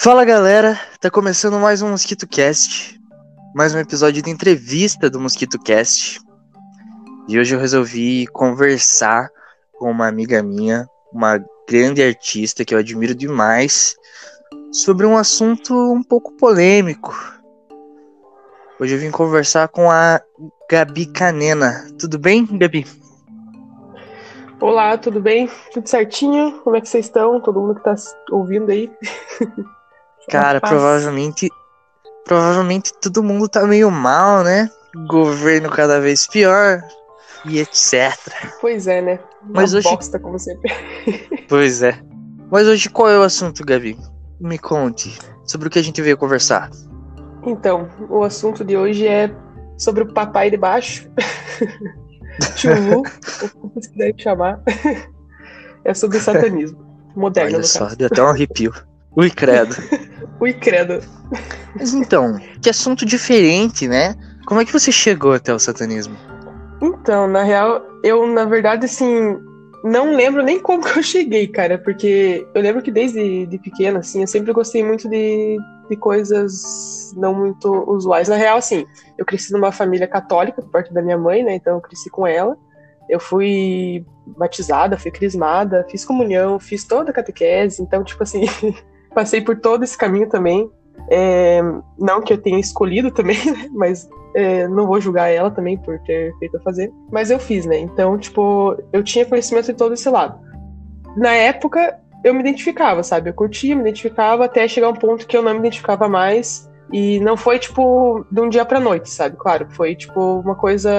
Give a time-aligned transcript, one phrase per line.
[0.00, 3.00] Fala galera, tá começando mais um Mosquito Cast,
[3.52, 6.20] mais um episódio de entrevista do Mosquito Cast.
[7.26, 9.28] E hoje eu resolvi conversar
[9.72, 13.96] com uma amiga minha, uma grande artista que eu admiro demais,
[14.70, 17.12] sobre um assunto um pouco polêmico.
[18.78, 20.20] Hoje eu vim conversar com a
[20.70, 21.88] Gabi Canena.
[21.98, 22.86] Tudo bem, Gabi?
[24.60, 25.50] Olá, tudo bem?
[25.72, 26.60] Tudo certinho?
[26.62, 27.40] Como é que vocês estão?
[27.40, 27.96] Todo mundo que tá
[28.30, 28.88] ouvindo aí?
[30.28, 31.48] Cara, provavelmente.
[32.24, 34.68] Provavelmente todo mundo tá meio mal, né?
[35.08, 36.82] Governo cada vez pior
[37.46, 38.14] e etc.
[38.60, 39.20] Pois é, né?
[39.42, 40.70] Uma Mas hoje- bosta, como sempre.
[41.48, 41.98] Pois é.
[42.50, 43.98] Mas hoje qual é o assunto, Gabi?
[44.38, 46.68] Me conte sobre o que a gente veio conversar.
[47.46, 49.30] Então, o assunto de hoje é
[49.78, 51.08] sobre o papai de baixo.
[52.56, 54.60] Tio Lu, ou como você quiser chamar.
[55.84, 56.86] É sobre satanismo.
[57.16, 57.96] Moderno, Olha só, caso.
[57.96, 58.72] deu até um arrepio.
[59.16, 59.74] Ui, credo.
[60.40, 61.00] Ui, credo.
[61.74, 64.14] Mas então, que assunto diferente, né?
[64.46, 66.16] Como é que você chegou até o satanismo?
[66.80, 69.36] Então, na real, eu, na verdade, assim,
[69.84, 73.98] não lembro nem como que eu cheguei, cara, porque eu lembro que desde de pequena,
[73.98, 75.56] assim, eu sempre gostei muito de,
[75.90, 78.28] de coisas não muito usuais.
[78.28, 81.74] Na real, assim, eu cresci numa família católica, por parte da minha mãe, né, então
[81.74, 82.56] eu cresci com ela.
[83.08, 84.04] Eu fui
[84.36, 88.44] batizada, fui crismada, fiz comunhão, fiz toda a catequese, então, tipo assim,
[89.14, 90.70] passei por todo esse caminho também.
[91.10, 91.62] É,
[91.98, 95.98] não que eu tenha escolhido também, né, mas é, não vou julgar ela também por
[96.00, 97.78] ter feito a fazer, mas eu fiz, né?
[97.78, 100.38] Então, tipo, eu tinha conhecimento de todo esse lado.
[101.16, 103.30] Na época, eu me identificava, sabe?
[103.30, 106.68] Eu curtia, me identificava até chegar um ponto que eu não me identificava mais.
[106.92, 109.36] E não foi, tipo, de um dia pra noite, sabe?
[109.36, 110.90] Claro, foi, tipo, uma coisa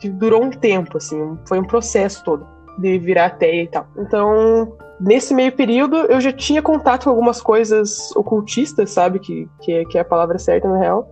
[0.00, 2.46] que durou um tempo, assim, foi um processo todo
[2.78, 3.86] de virar ateia e tal.
[3.96, 9.18] Então, nesse meio período, eu já tinha contato com algumas coisas ocultistas, sabe?
[9.18, 11.08] Que, que, é- que é a palavra certa, na real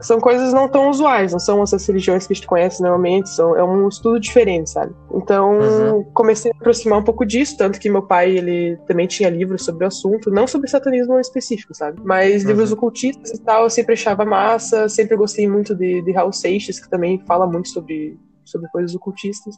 [0.00, 3.56] são coisas não tão usuais, não são essas religiões que a gente conhece normalmente, são,
[3.56, 4.92] é um estudo diferente, sabe?
[5.14, 6.04] Então, Uhum.
[6.12, 9.84] comecei a aproximar um pouco disso, tanto que meu pai, ele também tinha livros sobre
[9.84, 11.98] o assunto, não sobre satanismo específico, sabe?
[12.04, 12.48] Mas Uhum.
[12.48, 16.78] livros ocultistas e tal, eu sempre achava massa, sempre gostei muito de, de Raul Seixas,
[16.78, 19.54] que também fala muito sobre, sobre coisas ocultistas,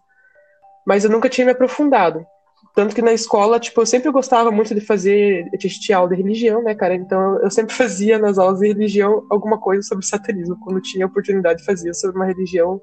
[0.86, 2.24] mas eu nunca tinha me aprofundado.
[2.76, 6.62] Tanto que na escola, tipo, eu sempre gostava muito de fazer de aula de religião,
[6.62, 6.94] né, cara?
[6.94, 11.64] Então eu sempre fazia nas aulas de religião alguma coisa sobre satanismo, quando tinha oportunidade
[11.64, 12.78] fazia sobre uma religião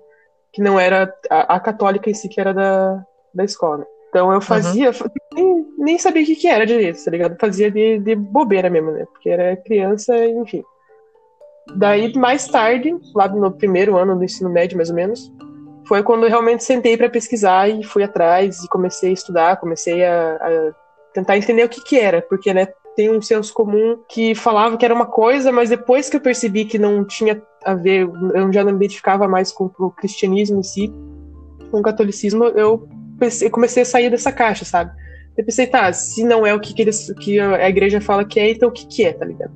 [0.51, 3.05] que não era a, a católica em si, que era da,
[3.35, 3.85] da escola.
[4.09, 4.91] Então eu fazia,
[5.31, 7.37] nem, nem sabia o que, que era direito, tá ligado?
[7.39, 9.05] Fazia de, de bobeira mesmo, né?
[9.05, 10.63] Porque era criança, enfim.
[11.75, 15.31] Daí, mais tarde, lá no primeiro ano do ensino médio, mais ou menos,
[15.87, 20.03] foi quando eu realmente sentei para pesquisar e fui atrás e comecei a estudar, comecei
[20.05, 20.73] a, a
[21.13, 24.85] tentar entender o que que era, porque, né, tem um senso comum que falava que
[24.85, 28.63] era uma coisa, mas depois que eu percebi que não tinha a ver, eu já
[28.63, 30.93] não me identificava mais com o cristianismo em si,
[31.71, 32.87] com o catolicismo, eu
[33.51, 34.91] comecei a sair dessa caixa, sabe?
[35.35, 38.39] Eu pensei, tá, se não é o que, que, eles, que a igreja fala que
[38.39, 39.51] é, então o que, que é, tá ligado?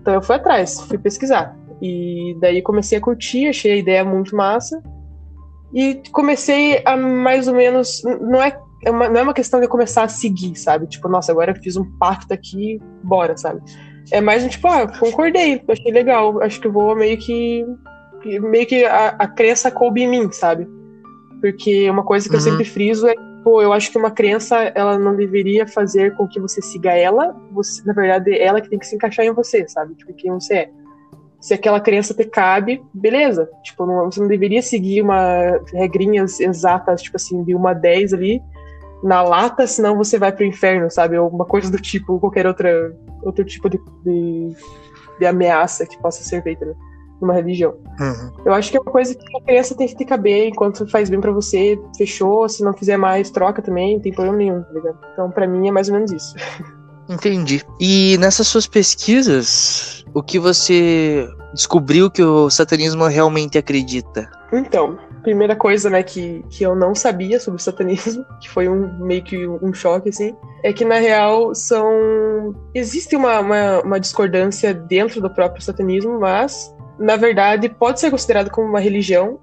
[0.00, 1.56] Então eu fui atrás, fui pesquisar.
[1.82, 4.82] E daí comecei a curtir, achei a ideia muito massa.
[5.74, 8.00] E comecei a mais ou menos.
[8.04, 10.86] Não é, é uma, não é uma questão de eu começar a seguir, sabe?
[10.86, 13.60] Tipo, nossa, agora eu fiz um pacto aqui, bora, sabe?
[14.12, 17.66] É mais um tipo, ah, concordei, achei legal, acho que eu vou meio que.
[18.40, 20.66] Meio que a, a crença coube em mim, sabe?
[21.40, 22.44] Porque uma coisa que eu Uhum.
[22.44, 26.40] sempre friso é, pô, eu acho que uma crença, ela não deveria fazer com que
[26.40, 29.68] você siga ela, você, na verdade, é ela que tem que se encaixar em você,
[29.68, 29.94] sabe?
[29.94, 30.70] Tipo, quem você é
[31.44, 33.50] se aquela crença te cabe, beleza.
[33.62, 38.14] Tipo, não, você não deveria seguir uma regrinhas exatas, tipo assim, de uma a 10
[38.14, 38.42] ali
[39.02, 41.18] na lata, senão você vai pro inferno, sabe?
[41.18, 44.56] Ou uma coisa do tipo, qualquer outra, outro tipo de, de,
[45.18, 46.74] de ameaça que possa ser feita né,
[47.20, 47.74] numa religião.
[48.00, 48.32] Uhum.
[48.46, 51.10] Eu acho que é uma coisa que a crença tem que te caber enquanto faz
[51.10, 52.48] bem pra você, fechou.
[52.48, 54.98] Se não fizer mais, troca também, não tem problema nenhum, tá ligado?
[55.12, 56.34] Então, pra mim, é mais ou menos isso.
[57.08, 57.62] Entendi.
[57.80, 64.30] E nessas suas pesquisas, o que você descobriu que o satanismo realmente acredita?
[64.52, 69.04] Então, primeira coisa, né, que, que eu não sabia sobre o satanismo, que foi um
[69.04, 72.54] meio que um choque, assim, é que na real são.
[72.74, 78.50] Existe uma, uma, uma discordância dentro do próprio satanismo, mas, na verdade, pode ser considerado
[78.50, 79.40] como uma religião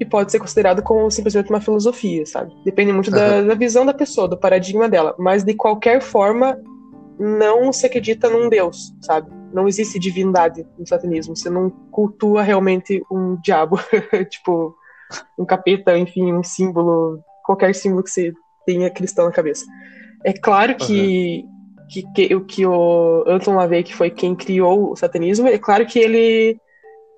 [0.00, 2.52] e pode ser considerado como simplesmente uma filosofia, sabe?
[2.64, 5.14] Depende muito da, da visão da pessoa, do paradigma dela.
[5.18, 6.56] Mas, de qualquer forma,
[7.18, 9.30] não se acredita num Deus, sabe?
[9.52, 11.34] Não existe divindade no satanismo.
[11.36, 13.78] Você não cultua realmente um diabo,
[14.30, 14.74] tipo,
[15.38, 18.32] um capeta, enfim, um símbolo, qualquer símbolo que você
[18.66, 19.64] tenha cristão na cabeça.
[20.24, 21.44] É claro que
[21.88, 25.98] que, que, que o Anton LaVey, que foi quem criou o satanismo, é claro que
[25.98, 26.60] ele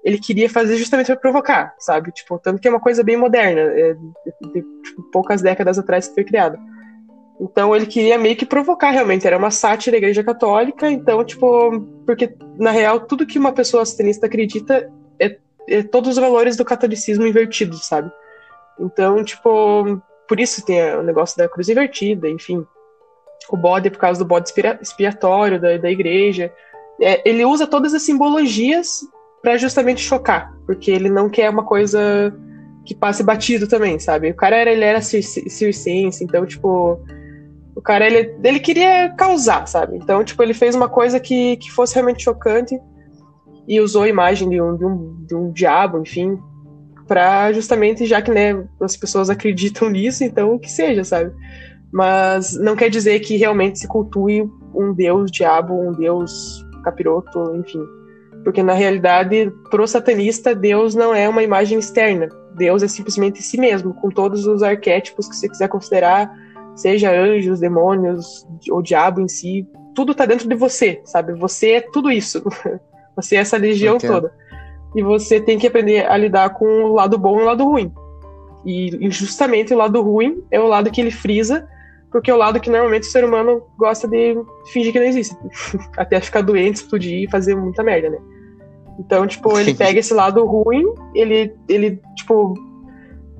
[0.03, 2.11] ele queria fazer justamente para provocar, sabe?
[2.11, 6.08] Tipo, tanto que é uma coisa bem moderna, é, de, de, tipo, poucas décadas atrás
[6.08, 6.58] que foi criada.
[7.40, 11.81] Então ele queria meio que provocar realmente, era uma sátira da Igreja Católica, então, tipo,
[12.04, 16.66] porque na real tudo que uma pessoa satanista acredita é, é todos os valores do
[16.66, 18.12] catolicismo invertidos, sabe?
[18.78, 22.64] Então, tipo, por isso tem o negócio da cruz invertida, enfim.
[23.50, 26.52] O bode por causa do bode expiatório da, da igreja.
[27.00, 29.00] É, ele usa todas as simbologias
[29.40, 32.34] para justamente chocar, porque ele não quer uma coisa
[32.84, 34.31] que passe batido também, sabe?
[34.31, 37.00] O cara era, ele era circense, então, tipo,
[37.75, 39.96] o cara, ele, ele queria causar, sabe?
[39.96, 42.78] Então, tipo, ele fez uma coisa que, que fosse realmente chocante
[43.67, 46.38] e usou a imagem de um, de um, de um diabo, enfim,
[47.06, 51.32] para justamente, já que, né, as pessoas acreditam nisso, então que seja, sabe?
[51.93, 57.84] Mas não quer dizer que realmente se cultue um deus diabo, um deus capiroto, enfim.
[58.44, 62.28] Porque na realidade, pro satanista, Deus não é uma imagem externa.
[62.56, 66.32] Deus é simplesmente si mesmo, com todos os arquétipos que você quiser considerar,
[66.81, 71.35] seja anjos, demônios, ou diabo em si, tudo tá dentro de você, sabe?
[71.35, 72.43] Você é tudo isso.
[73.17, 74.12] Você é essa legião Entendo.
[74.12, 74.32] toda.
[74.94, 77.93] E você tem que aprender a lidar com o lado bom e o lado ruim.
[78.65, 81.69] E justamente o lado ruim é o lado que ele frisa,
[82.11, 84.37] porque é o lado que normalmente o ser humano gosta de
[84.73, 85.37] fingir que não existe.
[85.99, 88.19] Até ficar doente, explodir e fazer muita merda, né?
[88.99, 90.85] Então, tipo, ele pega esse lado ruim,
[91.15, 92.55] ele, ele tipo,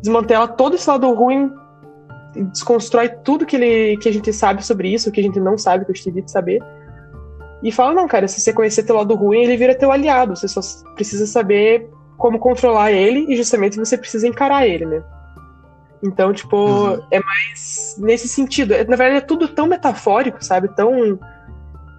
[0.01, 1.51] desmantela todo esse lado ruim,
[2.53, 5.85] desconstrói tudo que, ele, que a gente sabe sobre isso, que a gente não sabe,
[5.85, 6.61] que eu tive de saber,
[7.62, 10.49] e fala, não, cara, se você conhecer teu lado ruim, ele vira teu aliado, você
[10.49, 10.61] só
[10.94, 15.03] precisa saber como controlar ele, e justamente você precisa encarar ele, né?
[16.03, 17.03] Então, tipo, uhum.
[17.11, 18.71] é mais nesse sentido.
[18.71, 20.69] Na verdade, é tudo tão metafórico, sabe?
[20.75, 21.19] Tão.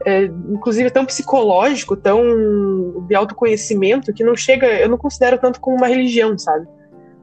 [0.03, 4.65] É, inclusive tão psicológico, tão de autoconhecimento, que não chega.
[4.67, 6.67] Eu não considero tanto como uma religião, sabe?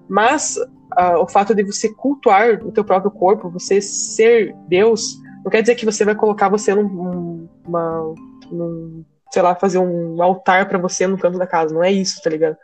[0.09, 0.57] Mas
[1.21, 5.77] o fato de você cultuar o teu próprio corpo, você ser Deus, não quer dizer
[5.77, 8.15] que você vai colocar você num, uma,
[8.51, 11.73] num, sei lá, fazer um altar para você no canto da casa.
[11.75, 12.57] Não é isso, tá ligado?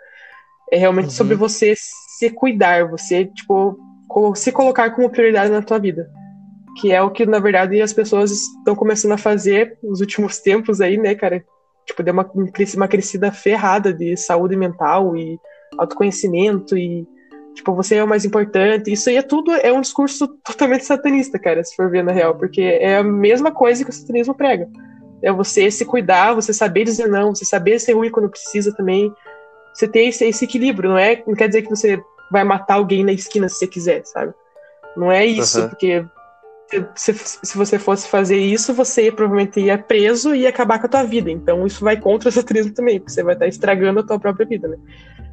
[0.71, 1.11] É realmente uhum.
[1.11, 3.79] sobre você se cuidar, você, tipo,
[4.35, 6.11] se colocar como prioridade na tua vida.
[6.81, 10.81] Que é o que, na verdade, as pessoas estão começando a fazer nos últimos tempos
[10.81, 11.45] aí, né, cara?
[11.87, 12.29] Tipo, deu uma,
[12.75, 15.39] uma crescida ferrada de saúde mental e
[15.79, 17.07] autoconhecimento e,
[17.55, 18.93] tipo, você é o mais importante.
[18.93, 22.35] Isso aí é tudo, é um discurso totalmente satanista, cara, se for ver na real,
[22.35, 24.69] porque é a mesma coisa que o satanismo prega.
[25.23, 29.13] É você se cuidar, você saber dizer não, você saber ser ruim quando precisa também.
[29.73, 31.23] Você ter esse, esse equilíbrio, não é?
[31.27, 34.35] Não quer dizer que você vai matar alguém na esquina se você quiser, sabe?
[34.97, 35.69] Não é isso, uhum.
[35.69, 36.05] porque
[36.95, 40.89] se, se, você fosse fazer isso, você provavelmente ia preso e ia acabar com a
[40.89, 41.31] tua vida.
[41.31, 44.47] Então isso vai contra o satanismo também, porque você vai estar estragando a tua própria
[44.47, 44.77] vida, né?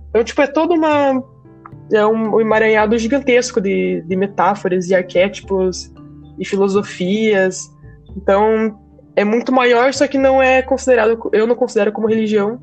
[0.09, 1.23] Então, tipo, é todo uma.
[1.91, 5.91] É um, um emaranhado gigantesco de, de metáforas e arquétipos
[6.39, 7.69] e filosofias.
[8.15, 8.79] Então,
[9.15, 11.29] é muito maior, só que não é considerado.
[11.33, 12.59] Eu não considero como religião,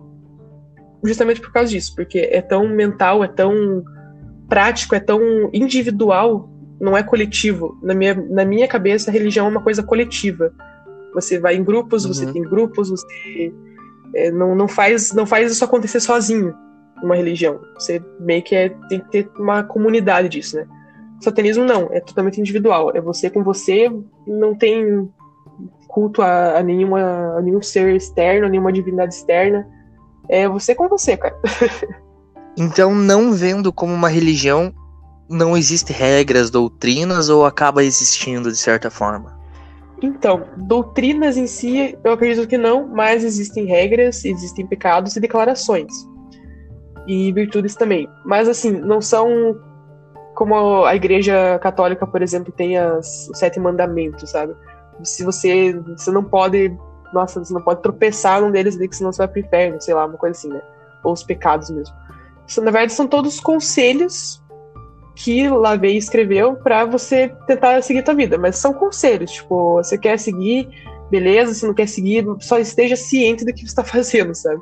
[1.05, 3.85] justamente por causa disso, porque é tão mental, é tão
[4.49, 5.21] prático, é tão
[5.53, 6.49] individual,
[6.81, 7.79] não é coletivo.
[7.83, 10.53] Na minha, na minha cabeça, a religião é uma coisa coletiva.
[11.15, 12.13] Você vai em grupos, uhum.
[12.13, 13.53] você tem grupos, você
[14.15, 16.55] é, não, não, faz, não faz isso acontecer sozinho,
[17.03, 17.61] uma religião.
[17.75, 20.67] Você meio que é, tem que ter uma comunidade disso, né?
[21.21, 22.93] O satanismo não, é totalmente individual.
[22.95, 23.91] É você com você,
[24.27, 25.09] não tem
[25.89, 29.67] culto a, a, nenhuma, a nenhum ser externo, a nenhuma divindade externa.
[30.29, 31.37] É você com você, cara.
[32.61, 34.75] Então, não vendo como uma religião,
[35.31, 39.39] não existe regras, doutrinas ou acaba existindo de certa forma?
[40.03, 45.93] Então, doutrinas em si, eu acredito que não, mas existem regras, existem pecados e declarações.
[47.09, 48.09] E virtudes também.
[48.25, 49.59] Mas, assim, não são
[50.37, 54.55] como a Igreja Católica, por exemplo, tem as, os sete mandamentos, sabe?
[55.03, 56.73] Se você, você não pode,
[57.13, 60.07] nossa, você não pode tropeçar num deles, que senão você vai pro inferno, sei lá,
[60.07, 60.63] uma coisa assim, né?
[61.03, 61.93] Ou os pecados mesmo
[62.57, 64.43] na verdade, são todos conselhos
[65.15, 70.19] que Lavey escreveu para você tentar seguir tua vida, mas são conselhos, tipo, você quer
[70.19, 70.69] seguir,
[71.11, 74.61] beleza, se não quer seguir, só esteja ciente do que você está fazendo, sabe?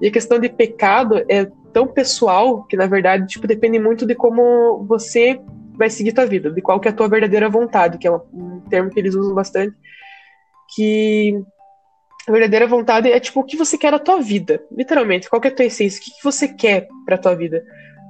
[0.00, 4.12] E a questão de pecado é tão pessoal que, na verdade, tipo, depende muito de
[4.12, 5.40] como você
[5.74, 8.60] vai seguir tua vida, de qual que é a tua verdadeira vontade, que é um
[8.68, 9.76] termo que eles usam bastante,
[10.74, 11.40] que
[12.28, 15.46] a verdadeira vontade é tipo o que você quer da tua vida, literalmente, qual que
[15.46, 17.62] é a tua essência, o que, que você quer pra tua vida,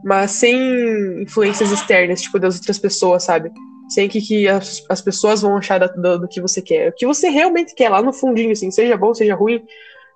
[0.03, 3.53] mas sem influências externas, tipo das outras pessoas, sabe?
[3.91, 6.91] sei o que, que as, as pessoas vão achar do, do, que você quer.
[6.91, 9.63] O que você realmente quer lá no fundinho, assim, seja bom, seja ruim,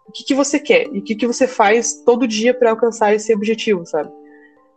[0.06, 3.14] o que, que você quer e o que, que você faz todo dia para alcançar
[3.14, 4.10] esse objetivo, sabe?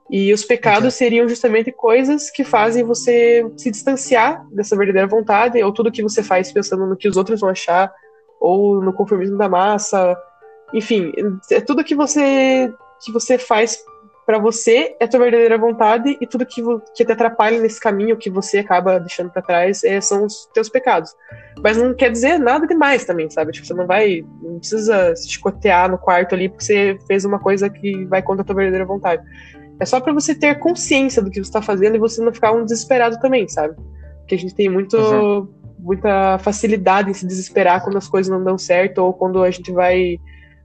[0.10, 5.74] E os pecados seriam justamente coisas que fazem você se distanciar dessa verdadeira vontade, ou
[5.74, 7.92] tudo que você faz pensando no que os outros vão achar,
[8.40, 10.16] ou no conformismo da massa.
[10.74, 11.12] Enfim,
[11.52, 12.72] é tudo que você
[13.04, 13.84] que você faz
[14.26, 16.62] para você é tua verdadeira vontade e tudo que,
[16.96, 20.68] que te atrapalha nesse caminho que você acaba deixando para trás é, são os teus
[20.68, 21.12] pecados.
[21.64, 23.52] Mas não quer dizer nada demais também, sabe?
[23.52, 27.38] Tipo, você não vai, não precisa se chicotear no quarto ali porque você fez uma
[27.38, 29.24] coisa que vai contra a tua verdadeira vontade.
[29.80, 32.52] É só para você ter consciência do que você está fazendo e você não ficar
[32.52, 33.76] um desesperado também, sabe?
[34.20, 35.48] Porque a gente tem muito, uhum.
[35.78, 39.72] muita facilidade em se desesperar quando as coisas não dão certo ou quando a gente
[39.72, 40.18] vai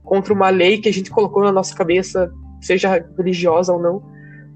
[0.03, 4.03] contra uma lei que a gente colocou na nossa cabeça seja religiosa ou não,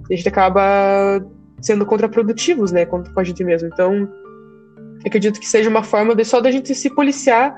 [0.09, 1.25] a gente acaba
[1.61, 3.69] sendo contraprodutivos, né, com a gente mesmo.
[3.71, 4.07] Então,
[5.05, 7.55] acredito que seja uma forma de só da gente se policiar,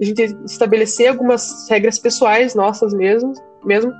[0.00, 3.92] a gente estabelecer algumas regras pessoais nossas mesmo, mesmo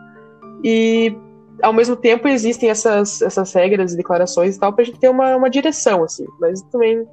[0.64, 1.14] e
[1.62, 5.37] ao mesmo tempo existem essas, essas regras e declarações e tal pra gente ter uma,
[5.37, 7.07] uma direção, assim, mas também,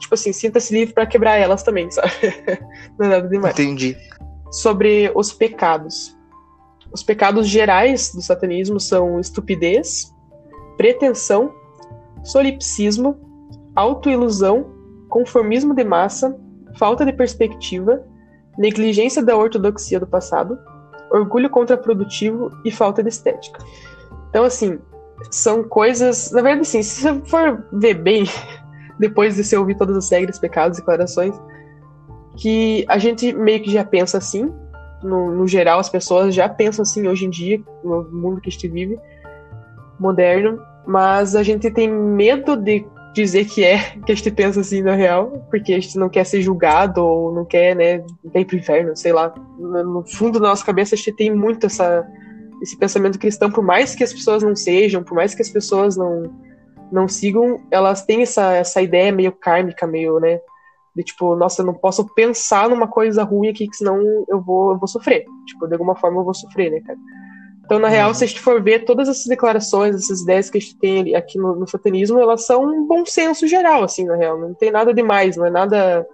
[0.00, 2.10] tipo assim, sinta-se livre para quebrar elas também, sabe?
[2.98, 3.54] Não é nada demais.
[3.54, 3.96] Entendi.
[4.50, 6.16] Sobre os pecados.
[6.92, 10.12] Os pecados gerais do satanismo são estupidez,
[10.76, 11.52] pretensão,
[12.24, 13.16] solipsismo,
[13.74, 14.66] autoilusão,
[15.08, 16.36] conformismo de massa,
[16.78, 18.04] falta de perspectiva,
[18.58, 20.58] negligência da ortodoxia do passado,
[21.10, 23.58] orgulho contraprodutivo e falta de estética.
[24.28, 24.78] Então, assim,
[25.30, 26.30] são coisas.
[26.30, 28.24] Na verdade, assim, se você for ver bem,
[28.98, 31.34] depois de você ouvir todas as regras, pecados e declarações,
[32.36, 34.52] que a gente meio que já pensa assim,
[35.02, 38.52] no, no, geral, as pessoas já pensam assim hoje em dia, no mundo que a
[38.52, 38.98] gente vive,
[39.98, 44.82] moderno, mas a gente tem medo de dizer que é que a gente pensa assim
[44.82, 48.04] na real, porque a gente não quer ser julgado ou não quer, né,
[48.34, 49.34] ir pro inferno, sei lá.
[49.58, 52.06] No fundo da nossa cabeça a gente tem muito essa,
[52.62, 55.96] esse pensamento cristão, por mais que as pessoas não sejam, por mais que as pessoas
[55.96, 56.32] não,
[56.90, 60.40] não sigam, elas têm essa, essa ideia meio kármica, meio, né,
[60.94, 64.72] de tipo, nossa, eu não posso pensar numa coisa ruim aqui, que senão eu vou,
[64.72, 65.24] eu vou sofrer.
[65.46, 66.98] Tipo, de alguma forma eu vou sofrer, né, cara?
[67.64, 68.14] Então, na real, uhum.
[68.14, 71.38] se a gente for ver todas essas declarações, essas ideias que a gente tem aqui
[71.38, 74.36] no, no satanismo, elas são um bom senso geral, assim, na real.
[74.36, 76.04] Não tem nada demais, não é nada.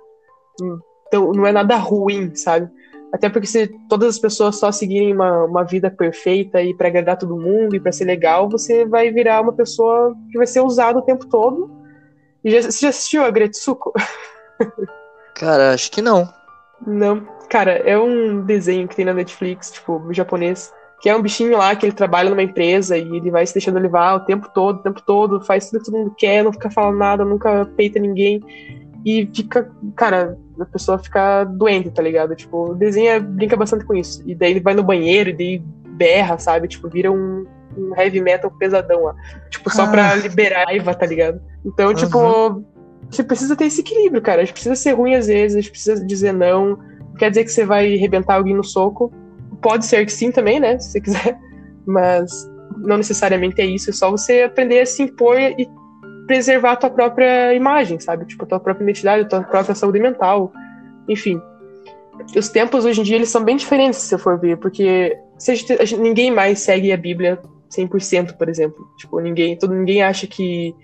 [1.08, 2.70] Então, não é nada ruim, sabe?
[3.10, 7.16] Até porque se todas as pessoas só seguirem uma, uma vida perfeita e para agradar
[7.16, 10.98] todo mundo e para ser legal, você vai virar uma pessoa que vai ser usada
[10.98, 11.70] o tempo todo.
[12.44, 13.94] E já, você já assistiu a Gretsuko?
[15.34, 16.28] Cara, acho que não.
[16.86, 17.26] Não.
[17.48, 21.74] Cara, é um desenho que tem na Netflix, tipo, japonês, que é um bichinho lá
[21.76, 24.82] que ele trabalha numa empresa e ele vai se deixando levar o tempo todo, o
[24.82, 28.42] tempo todo, faz tudo que todo mundo quer, não fica falando nada, nunca peita ninguém.
[29.04, 32.34] E fica, cara, a pessoa fica doente, tá ligado?
[32.34, 34.22] Tipo, o desenho brinca bastante com isso.
[34.26, 36.66] E daí ele vai no banheiro e daí berra, sabe?
[36.66, 37.46] Tipo, vira um,
[37.76, 39.14] um heavy metal pesadão lá.
[39.48, 39.88] Tipo, só ah.
[39.88, 41.40] pra liberar a raiva, tá ligado?
[41.64, 41.94] Então, uhum.
[41.94, 42.64] tipo,
[43.10, 44.42] você precisa ter esse equilíbrio, cara.
[44.42, 46.70] A gente precisa ser ruim às vezes, a gente precisa dizer não.
[46.70, 49.12] Não quer dizer que você vai arrebentar alguém no soco.
[49.62, 50.78] Pode ser que sim também, né?
[50.78, 51.38] Se você quiser.
[51.86, 52.30] Mas
[52.78, 53.90] não necessariamente é isso.
[53.90, 55.68] É só você aprender a se impor e
[56.26, 58.26] preservar a tua própria imagem, sabe?
[58.26, 60.52] Tipo, a tua própria identidade, a tua própria saúde mental.
[61.08, 61.40] Enfim.
[62.36, 65.50] Os tempos hoje em dia eles são bem diferentes, se você for ver, porque se
[65.50, 67.38] a gente, a gente, ninguém mais segue a Bíblia
[67.70, 68.86] 100%, por exemplo.
[68.98, 70.74] Tipo, ninguém, todo ninguém acha que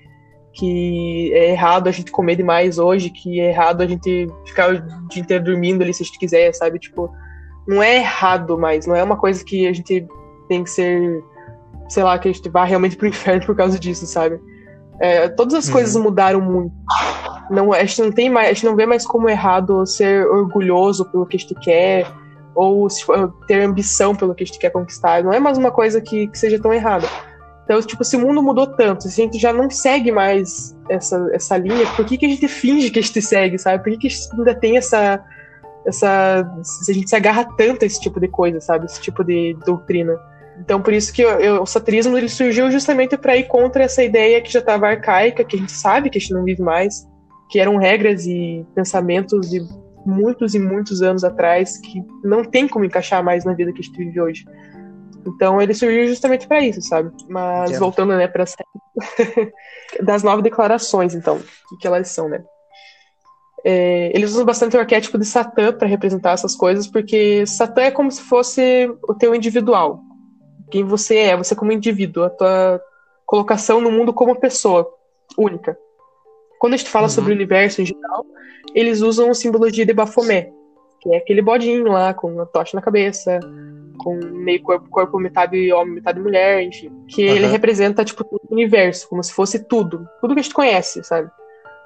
[0.53, 5.09] que é errado a gente comer demais hoje, que é errado a gente ficar o
[5.09, 6.79] dia inteiro dormindo ali se a gente quiser, sabe?
[6.79, 7.11] Tipo,
[7.67, 10.07] não é errado mais, não é uma coisa que a gente
[10.49, 11.25] tem que ser,
[11.89, 14.41] sei lá, que a gente vá realmente pro inferno por causa disso, sabe?
[15.01, 15.73] É, todas as uhum.
[15.73, 16.73] coisas mudaram muito.
[17.51, 21.05] Não, a gente não tem mais, a gente não vê mais como errado ser orgulhoso
[21.11, 22.07] pelo que a gente quer
[22.55, 22.87] ou
[23.47, 25.25] ter ambição pelo que a gente quer conquistar.
[25.25, 27.07] Não é mais uma coisa que, que seja tão errada.
[27.73, 31.27] Então, tipo, se o mundo mudou tanto, se a gente já não segue mais essa,
[31.33, 33.83] essa linha, por que, que a gente finge que a gente segue, sabe?
[33.83, 35.25] Por que, que a gente ainda tem essa.
[35.87, 38.85] essa a gente se agarra tanto a esse tipo de coisa, sabe?
[38.85, 40.21] Esse tipo de doutrina.
[40.61, 44.05] Então, por isso que eu, eu, o satanismo ele surgiu justamente para ir contra essa
[44.05, 47.09] ideia que já estava arcaica, que a gente sabe que a gente não vive mais,
[47.49, 49.63] que eram regras e pensamentos de
[50.05, 53.83] muitos e muitos anos atrás que não tem como encaixar mais na vida que a
[53.83, 54.45] gente vive hoje.
[55.27, 57.11] Então ele surgiu justamente para isso, sabe?
[57.29, 57.81] Mas Entendo.
[57.81, 58.45] voltando, né, para
[60.03, 61.41] das nove declarações, então,
[61.73, 62.43] o que elas são, né?
[63.65, 67.91] É, eles usam bastante o arquétipo de Satã para representar essas coisas, porque Satã é
[67.91, 70.01] como se fosse o teu individual.
[70.71, 72.81] Quem você é, você como indivíduo, a tua
[73.25, 74.93] colocação no mundo como pessoa
[75.39, 75.79] única.
[76.59, 77.11] Quando a gente fala uhum.
[77.11, 78.25] sobre o universo em geral,
[78.75, 80.53] eles usam a simbologia de Baphomet,
[81.01, 83.39] que é aquele bodinho lá com a tocha na cabeça,
[83.99, 86.91] com meio corpo, corpo metade homem, metade mulher, enfim.
[87.07, 87.37] Que uhum.
[87.37, 90.09] ele representa, tipo, o universo, como se fosse tudo.
[90.21, 91.31] Tudo que a gente conhece, sabe?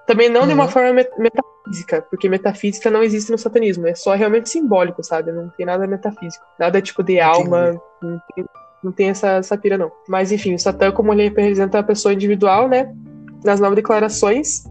[0.06, 0.46] Também não uhum.
[0.46, 0.70] de uma uhum.
[0.70, 5.32] forma metafísica, porque metafísica não existe no satanismo, é só realmente simbólico, sabe?
[5.32, 6.44] Não tem nada metafísico.
[6.58, 8.44] Nada tipo de alma, não tem,
[8.82, 9.90] não tem essa, essa pira, não.
[10.08, 12.94] Mas enfim, o Satã, como ele representa a pessoa individual, né?
[13.44, 14.64] Nas nove declarações,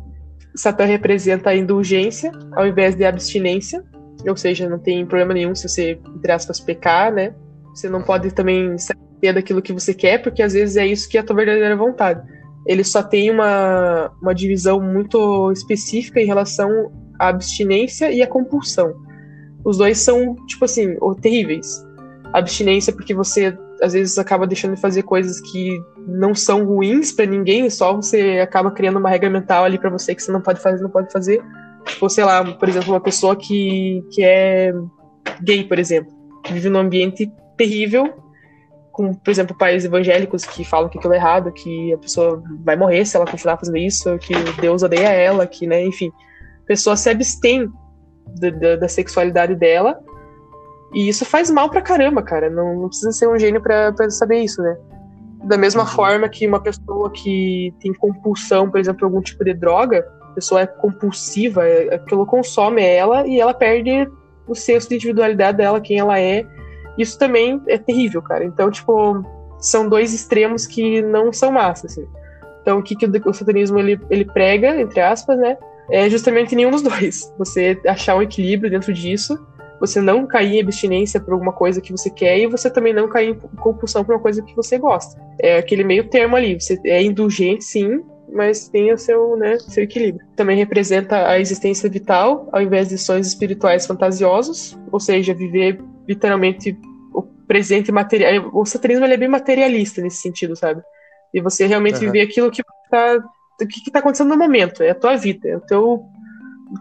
[0.56, 3.84] Satã representa a indulgência ao invés de abstinência,
[4.28, 7.34] ou seja, não tem problema nenhum se você, entre aspas, pecar, né?
[7.74, 11.18] Você não pode também saber daquilo que você quer, porque às vezes é isso que
[11.18, 12.22] é a tua verdadeira vontade.
[12.66, 18.94] Ele só tem uma, uma divisão muito específica em relação à abstinência e à compulsão.
[19.64, 21.86] Os dois são, tipo assim, terríveis.
[22.34, 27.12] A abstinência porque você às vezes acaba deixando de fazer coisas que não são ruins
[27.12, 30.42] para ninguém, só você acaba criando uma regra mental ali para você que você não
[30.42, 31.44] pode fazer, não pode fazer.
[31.86, 34.74] Tipo, sei lá, por exemplo, uma pessoa que, que é
[35.42, 36.12] gay, por exemplo,
[36.44, 38.14] que vive num ambiente terrível,
[38.92, 42.76] com, por exemplo, pais evangélicos que falam que aquilo é errado, que a pessoa vai
[42.76, 46.12] morrer se ela continuar fazendo isso, que Deus odeia ela, que, né, enfim,
[46.64, 47.70] a pessoa se abstém
[48.40, 50.00] da, da, da sexualidade dela,
[50.94, 54.10] e isso faz mal pra caramba, cara, não, não precisa ser um gênio pra, pra
[54.10, 54.78] saber isso, né.
[55.44, 55.90] Da mesma uhum.
[55.90, 60.68] forma que uma pessoa que tem compulsão, por exemplo, algum tipo de droga, pessoa é
[60.68, 64.10] compulsiva, é, aquilo consome ela e ela perde
[64.48, 66.46] o senso de individualidade dela, quem ela é.
[66.98, 68.44] Isso também é terrível, cara.
[68.44, 69.24] Então, tipo,
[69.60, 72.08] são dois extremos que não são massa, assim.
[72.62, 75.58] Então, o que, que o satanismo ele, ele prega, entre aspas, né?
[75.90, 77.32] É justamente nenhum dos dois.
[77.38, 79.38] Você achar um equilíbrio dentro disso,
[79.80, 83.08] você não cair em abstinência por alguma coisa que você quer e você também não
[83.08, 85.20] cair em compulsão por uma coisa que você gosta.
[85.40, 86.60] É aquele meio termo ali.
[86.60, 88.02] Você é indulgente, sim,
[88.32, 90.26] mas tem o seu, né, seu equilíbrio.
[90.36, 96.78] Também representa a existência vital, ao invés de sonhos espirituais fantasiosos, ou seja, viver literalmente
[97.14, 98.50] o presente material.
[98.54, 100.82] O satanismo é bem materialista nesse sentido, sabe?
[101.34, 102.12] E você realmente uhum.
[102.12, 103.24] viver aquilo que está
[103.62, 106.04] o que está acontecendo no momento, é a tua vida, é o teu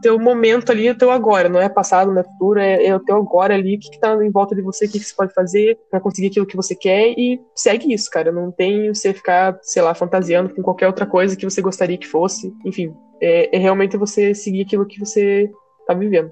[0.00, 3.00] teu momento ali, o teu agora, não é passado, não é futuro, é, é o
[3.00, 5.34] teu agora ali, o que, está em volta de você, o que, que você pode
[5.34, 8.32] fazer para conseguir aquilo que você quer e segue isso, cara.
[8.32, 12.06] Não tem você ficar, sei lá, fantasiando com qualquer outra coisa que você gostaria que
[12.06, 12.52] fosse.
[12.64, 15.50] Enfim, é, é realmente você seguir aquilo que você
[15.86, 16.30] tá vivendo.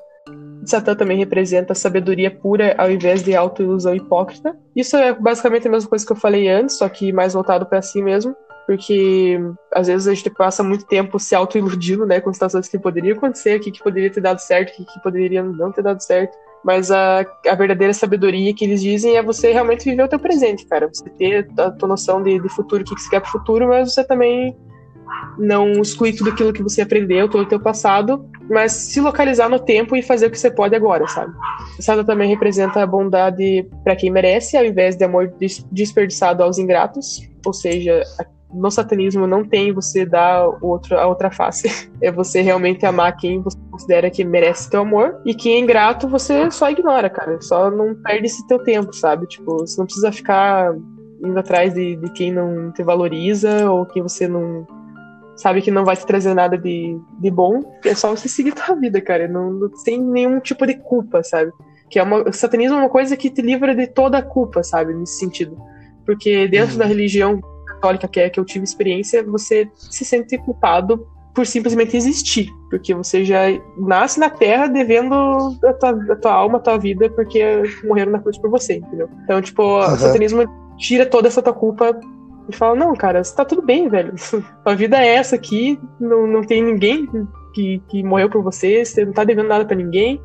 [0.65, 4.57] Satã também representa sabedoria pura ao invés de autoilusão hipócrita.
[4.77, 7.83] Isso é basicamente a mesma coisa que eu falei antes, só que mais voltado para
[7.83, 8.35] si mesmo
[8.67, 9.39] porque
[9.73, 13.57] às vezes a gente passa muito tempo se autoiludindo, né, com situações que poderiam acontecer,
[13.57, 16.37] o que, que poderia ter dado certo, o que, que poderia não ter dado certo.
[16.65, 20.65] Mas a, a verdadeira sabedoria que eles dizem é você realmente viver o teu presente,
[20.67, 20.89] cara.
[20.89, 23.67] Você ter a tua noção de, de futuro, o que, que você quer pro futuro,
[23.67, 24.57] mas você também
[25.39, 29.59] não excluir tudo aquilo que você aprendeu, todo o teu passado, mas se localizar no
[29.59, 31.33] tempo e fazer o que você pode agora, sabe?
[31.81, 35.33] Sada também representa a bondade para quem merece, ao invés de amor
[35.71, 38.03] desperdiçado aos ingratos, ou seja,
[38.53, 41.91] no satanismo não tem você dar outro, a outra face.
[42.03, 45.21] É você realmente amar quem você considera que merece teu amor.
[45.25, 47.41] E quem é ingrato, você só ignora, cara.
[47.41, 49.25] Só não perde esse teu tempo, sabe?
[49.29, 50.75] Tipo, você não precisa ficar
[51.25, 54.67] indo atrás de, de quem não te valoriza ou quem você não
[55.37, 57.61] sabe que não vai te trazer nada de, de bom.
[57.85, 59.29] É só você seguir tua vida, cara.
[59.29, 61.53] Não, não sem nenhum tipo de culpa, sabe?
[61.89, 64.65] Que é uma, o satanismo é uma coisa que te livra de toda a culpa,
[64.65, 64.93] sabe?
[64.93, 65.57] Nesse sentido.
[66.05, 66.79] Porque dentro uhum.
[66.79, 67.41] da religião
[67.83, 72.95] católica que é que eu tive experiência, você se sente culpado por simplesmente existir, porque
[72.95, 73.41] você já
[73.77, 75.15] nasce na Terra devendo
[75.65, 77.43] a tua, a tua alma, a tua vida, porque
[77.85, 79.09] morreram na cruz por você, entendeu?
[79.25, 79.95] Então, tipo, uhum.
[79.95, 80.45] o satanismo
[80.77, 81.99] tira toda essa tua culpa
[82.49, 84.13] e fala, não, cara, você tá tudo bem, velho.
[84.65, 87.09] a vida é essa aqui, não, não tem ninguém
[87.55, 90.21] que, que morreu por você, você não tá devendo nada para ninguém,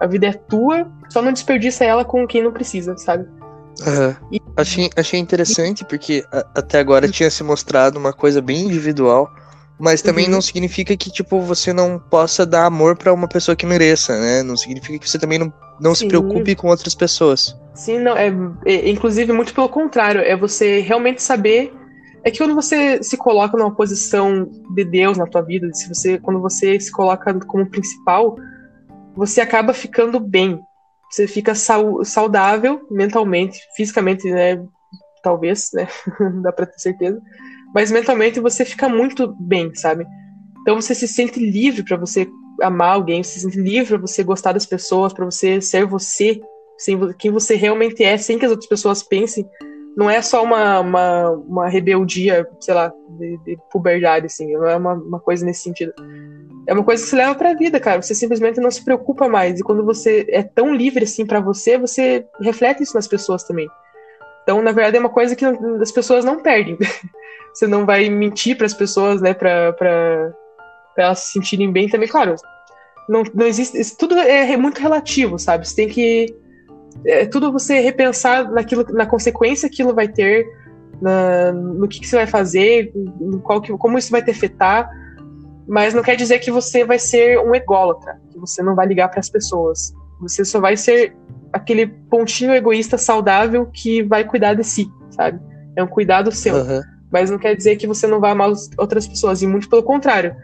[0.00, 3.24] a vida é tua, só não desperdiça ela com quem não precisa, sabe?
[3.86, 4.14] Uhum.
[4.32, 9.30] E, achei, achei interessante porque a, até agora tinha se mostrado uma coisa bem individual,
[9.78, 10.32] mas também uhum.
[10.32, 14.42] não significa que tipo você não possa dar amor para uma pessoa que mereça, né?
[14.42, 17.56] Não significa que você também não, não se preocupe com outras pessoas.
[17.74, 18.32] Sim, não é,
[18.66, 21.72] é, inclusive muito pelo contrário, é você realmente saber
[22.24, 26.18] é que quando você se coloca numa posição de Deus na tua vida, se você
[26.18, 28.36] quando você se coloca como principal,
[29.14, 30.60] você acaba ficando bem,
[31.10, 34.62] você fica saudável mentalmente, fisicamente, né?
[35.22, 35.88] Talvez, né?
[36.20, 37.20] Não dá pra ter certeza.
[37.74, 40.06] Mas mentalmente você fica muito bem, sabe?
[40.62, 42.28] Então você se sente livre para você
[42.62, 46.40] amar alguém, você se sente livre para você gostar das pessoas, para você ser você,
[46.76, 49.48] sem quem você realmente é, sem que as outras pessoas pensem
[49.96, 54.76] não é só uma, uma, uma rebeldia, sei lá, de, de puberdade, assim, não é
[54.76, 55.92] uma, uma coisa nesse sentido.
[56.66, 58.00] É uma coisa que você leva pra vida, cara.
[58.02, 59.58] Você simplesmente não se preocupa mais.
[59.58, 63.68] E quando você é tão livre assim para você, você reflete isso nas pessoas também.
[64.42, 66.76] Então, na verdade, é uma coisa que as pessoas não perdem.
[67.52, 70.32] você não vai mentir para as pessoas, né, pra, pra,
[70.94, 72.08] pra elas se sentirem bem também.
[72.08, 72.36] Claro,
[73.08, 73.80] não, não existe.
[73.80, 75.66] Isso tudo é muito relativo, sabe?
[75.66, 76.36] Você tem que
[77.04, 80.46] é tudo você repensar naquilo, na consequência que aquilo vai ter,
[81.00, 82.92] na, no que, que, você vai fazer,
[83.42, 84.90] qual que, como isso vai te afetar.
[85.66, 89.08] Mas não quer dizer que você vai ser um ególatra, que você não vai ligar
[89.08, 89.92] para as pessoas.
[90.20, 91.14] Você só vai ser
[91.52, 95.40] aquele pontinho egoísta saudável que vai cuidar de si, sabe?
[95.76, 96.56] É um cuidado seu.
[96.56, 96.80] Uhum.
[97.12, 100.34] Mas não quer dizer que você não vai amar outras pessoas, e muito pelo contrário.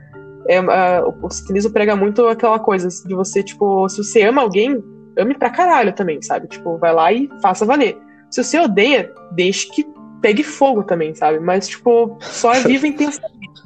[0.47, 4.83] É, a, o satanismo prega muito aquela coisa de você, tipo, se você ama alguém,
[5.19, 6.49] ame pra caralho também, sabe?
[6.49, 7.99] Tipo, vai lá e faça valer.
[8.31, 9.87] Se você odeia, deixe que
[10.21, 11.39] pegue fogo também, sabe?
[11.39, 13.63] Mas, tipo, só viva intensamente.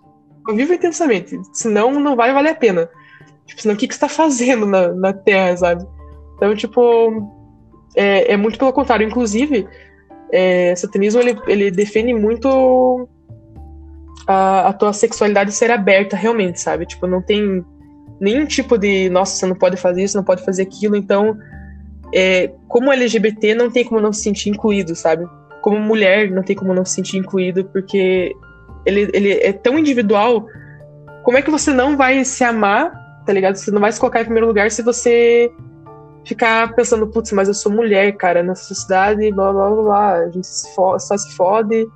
[0.55, 1.39] Viva intensamente.
[1.53, 2.89] Senão não vai valer a pena.
[3.47, 5.87] Tipo, senão o que, que você tá fazendo na, na Terra, sabe?
[6.37, 7.33] Então, tipo,
[7.95, 9.07] é, é muito pelo contrário.
[9.07, 9.67] Inclusive,
[10.33, 13.09] é, satanismo ele, ele defende muito
[14.27, 16.87] a, a tua sexualidade ser aberta realmente, sabe?
[16.87, 17.65] Tipo, não tem
[18.21, 20.97] nenhum tipo de, nossa, você não pode fazer isso, não pode fazer aquilo.
[20.97, 21.37] Então,
[22.13, 25.27] é, como LGBT, não tem como não se sentir incluído, sabe?
[25.63, 28.35] Como mulher, não tem como não se sentir incluído, porque
[28.85, 30.47] ele, ele é tão individual.
[31.23, 32.93] Como é que você não vai se amar,
[33.25, 33.57] tá ligado?
[33.57, 35.51] Você não vai se colocar em primeiro lugar se você
[36.25, 40.13] ficar pensando, putz, mas eu sou mulher, cara, nessa sociedade, blá blá blá, blá.
[40.15, 41.89] a gente se só se fode,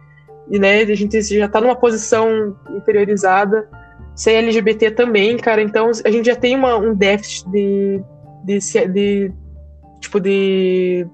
[0.50, 3.68] e né, a gente já tá numa posição interiorizada
[4.14, 5.62] ser LGBT também, cara.
[5.62, 8.02] Então a gente já tem uma, um déficit de,
[8.44, 9.32] de, de,
[10.00, 11.06] tipo de,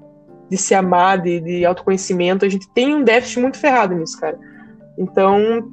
[0.51, 2.45] de se amar, de, de autoconhecimento.
[2.45, 4.39] A gente tem um déficit muito ferrado nisso, cara.
[4.99, 5.71] Então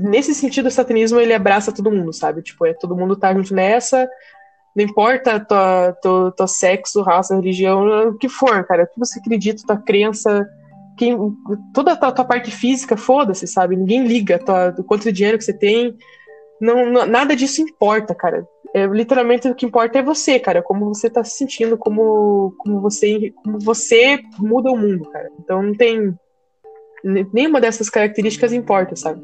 [0.00, 2.42] nesse sentido o satanismo ele abraça todo mundo, sabe?
[2.42, 4.08] Tipo é todo mundo tá junto nessa.
[4.76, 8.84] Não importa tua, tua, tua sexo, raça, religião, o que for, cara.
[8.84, 10.48] O que você acredita, tua crença,
[10.98, 11.16] quem,
[11.72, 13.76] toda a tua, tua parte física, foda-se, sabe?
[13.76, 15.96] Ninguém liga tua, o quanto de dinheiro que você tem.
[16.60, 18.46] Não, não, nada disso importa, cara.
[18.74, 20.62] É, literalmente o que importa é você, cara.
[20.62, 25.30] Como você tá se sentindo, como, como, você, como você muda o mundo, cara.
[25.38, 26.14] Então não tem.
[27.32, 29.22] Nenhuma dessas características importa, sabe?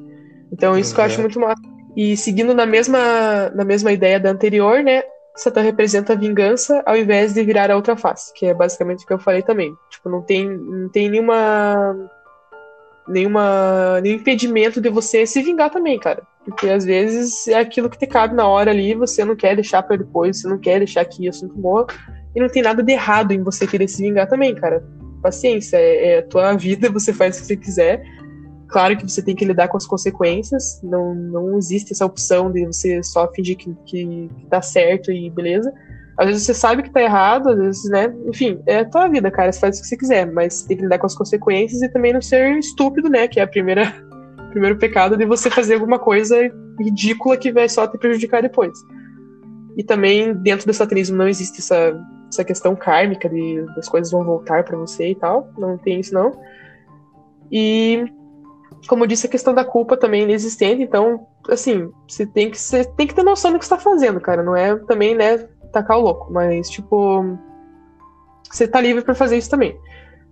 [0.52, 0.94] Então isso uhum.
[0.94, 1.62] que eu acho muito massa.
[1.96, 5.02] E seguindo na mesma, na mesma ideia da anterior, né?
[5.36, 9.06] Satã representa a vingança ao invés de virar a outra face, que é basicamente o
[9.06, 9.76] que eu falei também.
[9.90, 12.08] Tipo, não tem, não tem nenhuma,
[13.08, 16.22] nenhuma, nenhum impedimento de você se vingar também, cara.
[16.44, 19.82] Porque às vezes é aquilo que te cabe na hora ali, você não quer deixar
[19.82, 21.86] para depois, você não quer deixar que o assunto morra.
[22.34, 24.84] E não tem nada de errado em você querer se vingar também, cara.
[25.22, 28.04] Paciência, é, é a tua vida, você faz o que você quiser.
[28.68, 32.66] Claro que você tem que lidar com as consequências, não, não existe essa opção de
[32.66, 35.72] você só fingir que, que, que tá certo e beleza.
[36.16, 38.14] Às vezes você sabe que tá errado, às vezes, né?
[38.26, 40.82] Enfim, é a tua vida, cara, você faz o que você quiser, mas tem que
[40.84, 43.26] lidar com as consequências e também não ser estúpido, né?
[43.26, 43.92] Que é a primeira
[44.50, 46.36] primeiro pecado de você fazer alguma coisa
[46.78, 48.78] ridícula que vai só te prejudicar depois.
[49.76, 54.24] E também dentro do satanismo não existe essa, essa questão kármica de as coisas vão
[54.24, 56.30] voltar para você e tal, não tem isso não.
[57.50, 58.04] E
[58.86, 62.58] como eu disse, a questão da culpa também é inexistente, então, assim, você tem que,
[62.58, 64.42] você tem que ter noção do que você tá fazendo, cara.
[64.42, 65.38] Não é também, né,
[65.72, 67.38] tacar o louco, mas, tipo,
[68.50, 69.78] você tá livre para fazer isso também.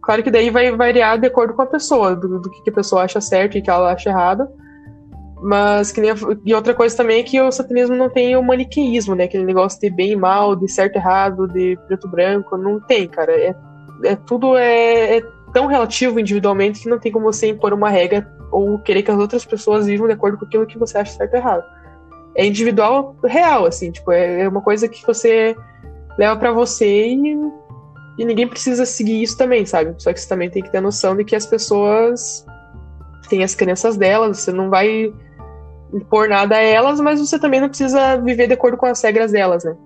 [0.03, 3.05] Claro que daí vai variar de acordo com a pessoa, do, do que a pessoa
[3.05, 4.49] acha certo e que ela acha errado.
[5.41, 8.43] Mas que nem a, e outra coisa também é que o satanismo não tem o
[8.43, 9.25] maniqueísmo, né?
[9.25, 12.57] Aquele negócio de bem e mal, de certo e errado, de preto e branco.
[12.57, 13.33] Não tem, cara.
[13.33, 13.55] É,
[14.05, 18.27] é tudo é, é tão relativo individualmente que não tem como você impor uma regra
[18.53, 21.33] ou querer que as outras pessoas vivam de acordo com aquilo que você acha certo
[21.33, 21.65] ou errado.
[22.35, 25.57] É individual real, assim, tipo, é, é uma coisa que você
[26.19, 27.37] leva para você e,
[28.19, 29.95] e ninguém precisa seguir isso também, sabe?
[29.99, 32.47] Só que você também tem que ter noção de que as pessoas
[33.29, 35.13] têm as crenças delas, você não vai
[35.93, 39.33] impor nada a elas, mas você também não precisa viver de acordo com as regras
[39.33, 39.77] delas, né?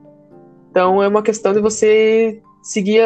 [0.70, 3.02] Então é uma questão de você seguir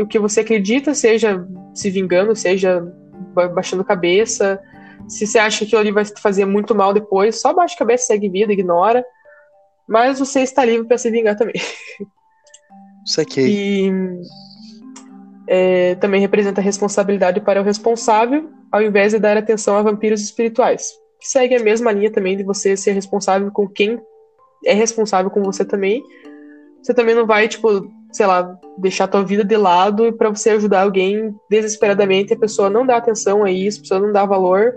[0.00, 2.82] o que você acredita, seja se vingando, seja
[3.54, 4.60] baixando cabeça.
[5.08, 8.28] Se você acha que ali vai fazer muito mal depois, só baixa a cabeça, segue
[8.28, 9.04] vida, ignora.
[9.88, 11.54] Mas você está livre para se vingar também.
[13.04, 13.46] Saquei.
[13.46, 13.92] E
[15.46, 20.92] é, também representa responsabilidade para o responsável, ao invés de dar atenção a vampiros espirituais.
[21.20, 24.00] Que segue a mesma linha também de você ser responsável com quem
[24.64, 26.02] é responsável com você também.
[26.82, 30.82] Você também não vai, tipo, sei lá, deixar tua vida de lado para você ajudar
[30.82, 34.74] alguém desesperadamente, a pessoa não dá atenção a isso, a pessoa não dá valor.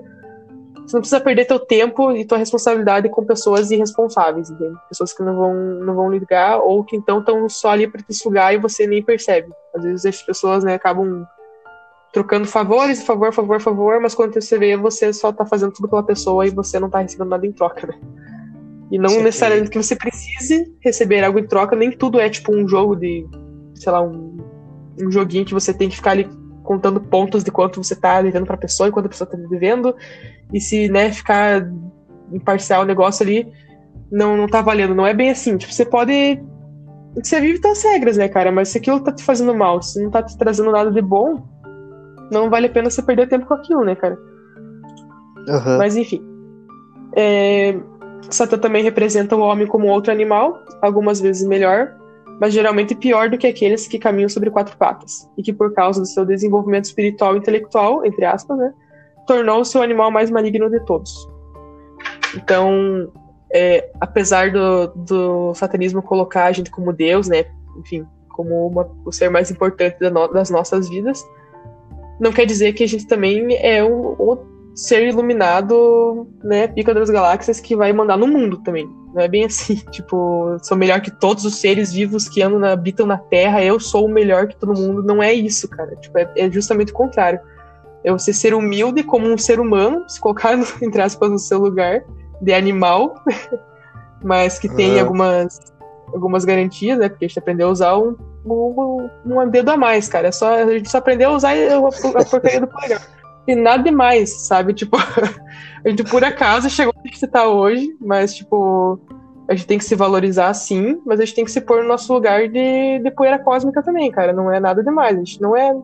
[0.85, 4.75] Você não precisa perder teu tempo e tua responsabilidade com pessoas irresponsáveis, entende?
[4.87, 8.13] Pessoas que não vão, não vão ligar ou que então estão só ali para te
[8.13, 9.51] sugar e você nem percebe.
[9.75, 11.25] Às vezes as pessoas né, acabam
[12.13, 16.03] trocando favores, favor, favor, favor, mas quando você vê, você só tá fazendo tudo pela
[16.03, 17.99] pessoa e você não tá recebendo nada em troca, né?
[18.91, 22.67] E não necessariamente que você precise receber algo em troca, nem tudo é tipo um
[22.67, 23.27] jogo de,
[23.73, 24.37] sei lá, um,
[25.01, 26.29] um joguinho que você tem que ficar ali
[26.65, 29.95] contando pontos de quanto você tá devendo pra pessoa e quanto a pessoa tá devendo.
[30.51, 31.65] E se, né, ficar
[32.31, 33.47] imparcial o negócio ali,
[34.11, 34.95] não, não tá valendo.
[34.95, 35.57] Não é bem assim.
[35.57, 36.41] Tipo, você pode.
[37.15, 38.51] Você vive suas regras, né, cara?
[38.51, 41.41] Mas se aquilo tá te fazendo mal, se não tá te trazendo nada de bom,
[42.31, 44.17] não vale a pena você perder tempo com aquilo, né, cara?
[45.47, 45.77] Uhum.
[45.77, 46.21] Mas enfim.
[47.15, 47.79] É,
[48.29, 51.95] Satã também representa o homem como outro animal, algumas vezes melhor,
[52.39, 56.01] mas geralmente pior do que aqueles que caminham sobre quatro patas, e que por causa
[56.01, 58.73] do seu desenvolvimento espiritual e intelectual, entre aspas, né,
[59.27, 61.27] tornou-se o animal mais maligno de todos.
[62.35, 63.11] Então,
[63.51, 67.45] é, apesar do, do satanismo colocar a gente como Deus, né,
[67.77, 71.25] enfim, como uma, o ser mais importante da no, das nossas vidas,
[72.19, 74.37] não quer dizer que a gente também é o, o
[74.75, 78.85] ser iluminado, né, pica das galáxias que vai mandar no mundo também.
[79.13, 82.73] Não é bem assim, tipo, sou melhor que todos os seres vivos que andam na,
[82.73, 85.01] habitam na Terra, eu sou o melhor que todo mundo.
[85.01, 85.95] Não é isso, cara.
[85.95, 87.39] Tipo, é, é justamente o contrário.
[88.03, 92.03] É você ser humilde como um ser humano, se colocar, entre aspas, no seu lugar
[92.41, 93.15] de animal,
[94.21, 95.57] mas que tem algumas,
[96.13, 97.07] algumas garantias, né?
[97.07, 100.27] Porque a gente aprendeu a usar um, um, um dedo a mais, cara.
[100.27, 103.01] É só, a gente só aprendeu a usar a, a porcaria do polegar
[103.47, 104.73] e nada demais, sabe?
[104.73, 104.97] Tipo,
[105.83, 108.99] a gente por acaso chegou onde você tá hoje, mas, tipo,
[109.47, 111.87] a gente tem que se valorizar sim, mas a gente tem que se pôr no
[111.87, 114.33] nosso lugar de, de poeira cósmica também, cara.
[114.33, 115.75] Não é nada demais, a gente não é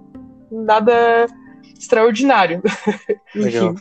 [0.52, 1.28] nada
[1.78, 2.62] extraordinário.
[3.36, 3.76] Enfim.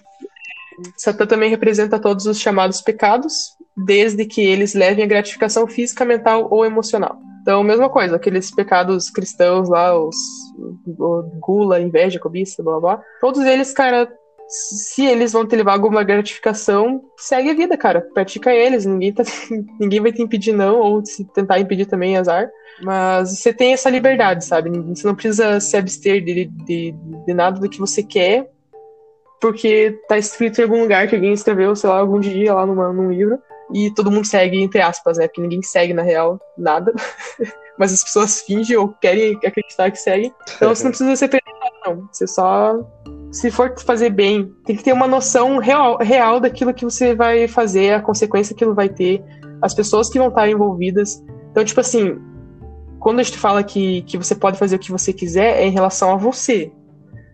[0.97, 6.49] Satã também representa todos os chamados pecados, desde que eles levem a gratificação física, mental
[6.51, 7.19] ou emocional.
[7.41, 10.17] Então, mesma coisa, aqueles pecados cristãos lá, os,
[11.41, 13.03] gula, inveja, cobiça, blá blá.
[13.21, 14.11] Todos eles, cara,
[14.49, 18.07] se eles vão te levar alguma gratificação, segue a vida, cara.
[18.13, 18.85] Pratica eles.
[18.85, 19.23] Ninguém, tá,
[19.81, 22.51] ninguém vai te impedir, não, ou se tentar impedir também, azar.
[22.83, 24.71] Mas você tem essa liberdade, sabe?
[24.71, 26.95] Você não precisa se abster de, de,
[27.27, 28.51] de nada do que você quer,
[29.41, 32.93] porque tá escrito em algum lugar que alguém escreveu, sei lá, algum dia lá numa,
[32.93, 33.39] num livro
[33.75, 35.27] e todo mundo segue, entre aspas, né?
[35.27, 36.93] Porque ninguém segue, na real, nada.
[37.79, 40.33] Mas as pessoas fingem ou querem acreditar que seguem.
[40.57, 41.57] Então você não precisa ser perdido,
[41.87, 42.09] não.
[42.13, 42.79] Você só.
[43.33, 47.47] Se for fazer bem, tem que ter uma noção real, real daquilo que você vai
[47.47, 49.23] fazer, a consequência que aquilo vai ter,
[49.63, 51.23] as pessoas que vão estar envolvidas.
[51.51, 52.19] Então, tipo assim,
[52.99, 55.71] quando a gente fala que, que você pode fazer o que você quiser, é em
[55.71, 56.73] relação a você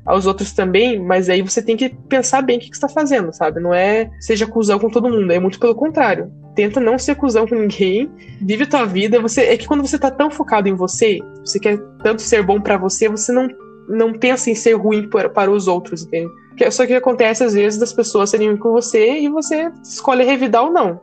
[0.07, 2.89] aos outros também, mas aí você tem que pensar bem o que, que você tá
[2.89, 3.61] fazendo, sabe?
[3.61, 6.31] Não é seja cuzão com todo mundo, é muito pelo contrário.
[6.55, 9.21] Tenta não ser cuzão com ninguém, vive a tua vida.
[9.21, 12.61] Você, é que quando você tá tão focado em você, você quer tanto ser bom
[12.61, 13.49] para você, você não,
[13.89, 16.31] não pensa em ser ruim para, para os outros, entende?
[16.71, 20.73] Só que acontece às vezes das pessoas serem com você e você escolhe revidar ou
[20.73, 21.01] não.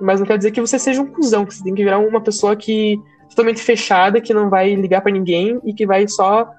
[0.00, 2.20] Mas não quer dizer que você seja um cuzão, que você tem que virar uma
[2.20, 6.50] pessoa que totalmente fechada, que não vai ligar para ninguém e que vai só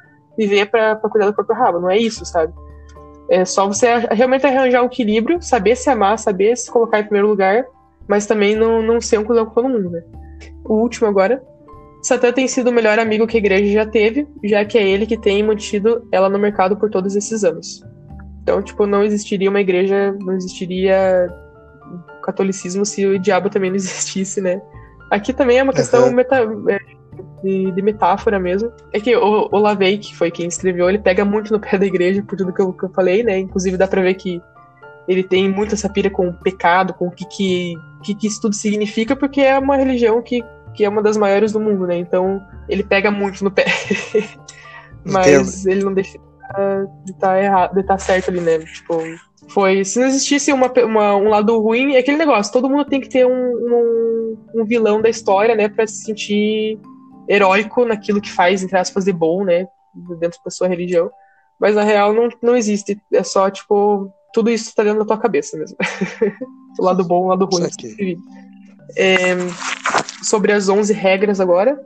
[0.42, 1.80] viver para cuidar do próprio rabo.
[1.80, 2.54] Não é isso, sabe?
[3.30, 7.28] É só você realmente arranjar um equilíbrio, saber se amar, saber se colocar em primeiro
[7.28, 7.66] lugar,
[8.08, 10.04] mas também não, não ser um cuzão com todo mundo, né?
[10.66, 11.42] O último agora.
[12.04, 15.06] Satã tem sido o melhor amigo que a igreja já teve, já que é ele
[15.06, 17.84] que tem mantido ela no mercado por todos esses anos.
[18.42, 21.32] Então, tipo, não existiria uma igreja, não existiria
[22.24, 24.62] catolicismo se o diabo também não existisse, né?
[25.12, 26.14] Aqui também é uma questão uhum.
[26.14, 26.38] meta,
[26.70, 26.80] é,
[27.44, 28.72] de, de, metáfora mesmo.
[28.94, 31.86] É que o, o Lavey, que foi quem escreveu, ele pega muito no pé da
[31.86, 33.40] igreja por tudo que eu, que eu falei, né?
[33.40, 34.42] Inclusive dá pra ver que
[35.08, 37.74] ele tem muito essa pira com o pecado, com o que, que,
[38.04, 41.52] que, que isso tudo significa, porque é uma religião que, que é uma das maiores
[41.52, 41.98] do mundo, né?
[41.98, 43.66] Então ele pega muito no pé.
[45.04, 46.18] Mas ele não deixa
[47.06, 48.60] de estar tá errado, de estar tá certo ali, né?
[48.60, 49.02] Tipo,
[49.48, 49.84] foi.
[49.84, 53.10] Se não existisse uma, uma, um lado ruim, é aquele negócio, todo mundo tem que
[53.10, 55.68] ter um, um, um vilão da história, né?
[55.68, 56.80] Pra se sentir
[57.32, 59.68] heróico naquilo que faz, entre aspas, de bom, né?
[60.20, 61.10] Dentro da sua religião.
[61.60, 63.00] Mas na real não, não existe.
[63.14, 65.78] É só, tipo, tudo isso tá dentro da tua cabeça mesmo.
[66.80, 67.68] o lado bom, o lado ruim.
[68.98, 69.36] É,
[70.24, 71.80] sobre as 11 regras agora,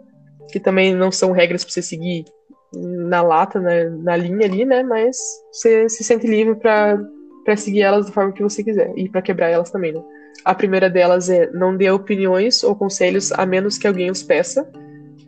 [0.52, 2.26] que também não são regras para você seguir
[2.74, 4.82] na lata, na, na linha ali, né?
[4.84, 5.18] Mas
[5.52, 9.50] você se sente livre para seguir elas da forma que você quiser e para quebrar
[9.50, 10.02] elas também, né?
[10.44, 14.70] A primeira delas é não dê opiniões ou conselhos a menos que alguém os peça.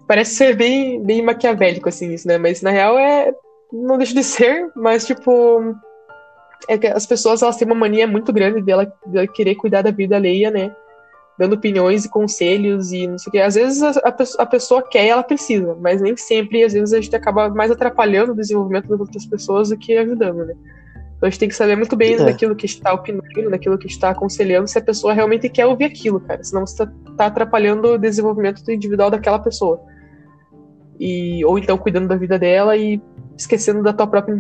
[0.07, 2.37] Parece ser bem, bem maquiavélico, assim, isso, né?
[2.37, 3.33] Mas na real é.
[3.71, 5.75] Não deixa de ser, mas tipo.
[6.69, 9.91] É que as pessoas elas têm uma mania muito grande dela, dela querer cuidar da
[9.91, 10.73] vida alheia, né?
[11.37, 13.39] Dando opiniões e conselhos e não sei o que.
[13.39, 16.99] Às vezes a, a, pessoa quer e ela precisa, mas nem sempre, às vezes a
[16.99, 20.55] gente acaba mais atrapalhando o desenvolvimento das outras pessoas do que ajudando, né?
[21.17, 22.17] Então a gente tem que saber muito bem é.
[22.17, 26.19] daquilo que está opinando, daquilo que está aconselhando, se a pessoa realmente quer ouvir aquilo,
[26.19, 26.43] cara.
[26.43, 29.79] Senão você está tá atrapalhando o desenvolvimento individual daquela pessoa.
[30.99, 33.01] E, ou então cuidando da vida dela e
[33.37, 34.35] esquecendo da tua própria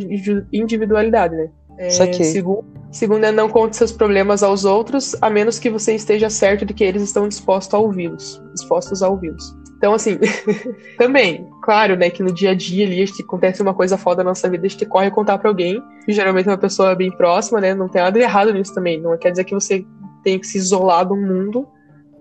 [0.51, 1.49] individualidade, né?
[1.77, 6.29] É, segundo, segundo é não conte seus problemas aos outros, a menos que você esteja
[6.29, 8.41] certo de que eles estão dispostos a ouvi-los.
[8.53, 9.55] Dispostos a ouvi-los.
[9.77, 10.17] Então, assim,
[10.97, 14.23] também, claro, né, que no dia a dia ali, a gente acontece uma coisa foda
[14.23, 17.11] na nossa vida, a gente corre contar pra alguém, e geralmente é uma pessoa bem
[17.11, 19.85] próxima, né, não tem nada de errado nisso também, não quer dizer que você
[20.23, 21.67] tem que se isolar do mundo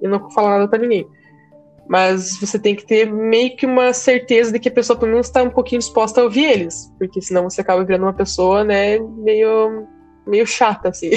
[0.03, 1.07] e não falar nada para ninguém.
[1.88, 5.27] Mas você tem que ter meio que uma certeza de que a pessoa pelo menos
[5.27, 8.99] está um pouquinho disposta a ouvir eles, porque senão você acaba virando uma pessoa, né,
[8.99, 9.87] meio,
[10.27, 11.11] meio chata, assim.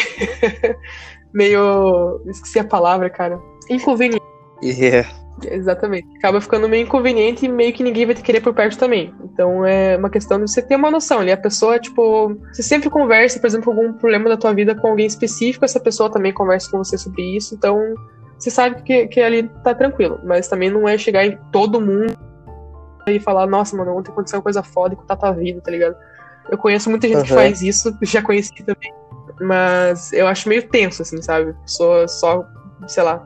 [1.34, 2.21] meio.
[2.27, 3.39] Esqueci a palavra, cara.
[3.69, 4.23] Inconveniente.
[4.63, 5.10] Yeah.
[5.45, 6.08] Exatamente.
[6.17, 9.13] Acaba ficando meio inconveniente e meio que ninguém vai te querer por perto também.
[9.23, 11.32] Então é uma questão de você ter uma noção ali.
[11.32, 15.05] A pessoa, tipo, você sempre conversa, por exemplo, algum problema da tua vida com alguém
[15.05, 17.55] específico, essa pessoa também conversa com você sobre isso.
[17.55, 17.79] Então
[18.39, 20.19] você sabe que, que ali tá tranquilo.
[20.23, 22.17] Mas também não é chegar em todo mundo
[23.08, 25.95] e falar, nossa, mano, ontem aconteceu uma coisa foda e contar tua vida, tá ligado?
[26.49, 27.23] Eu conheço muita gente uhum.
[27.23, 28.93] que faz isso, já conheci também.
[29.41, 31.52] Mas eu acho meio tenso, assim, sabe?
[31.52, 32.45] A pessoa só,
[32.88, 33.25] sei lá,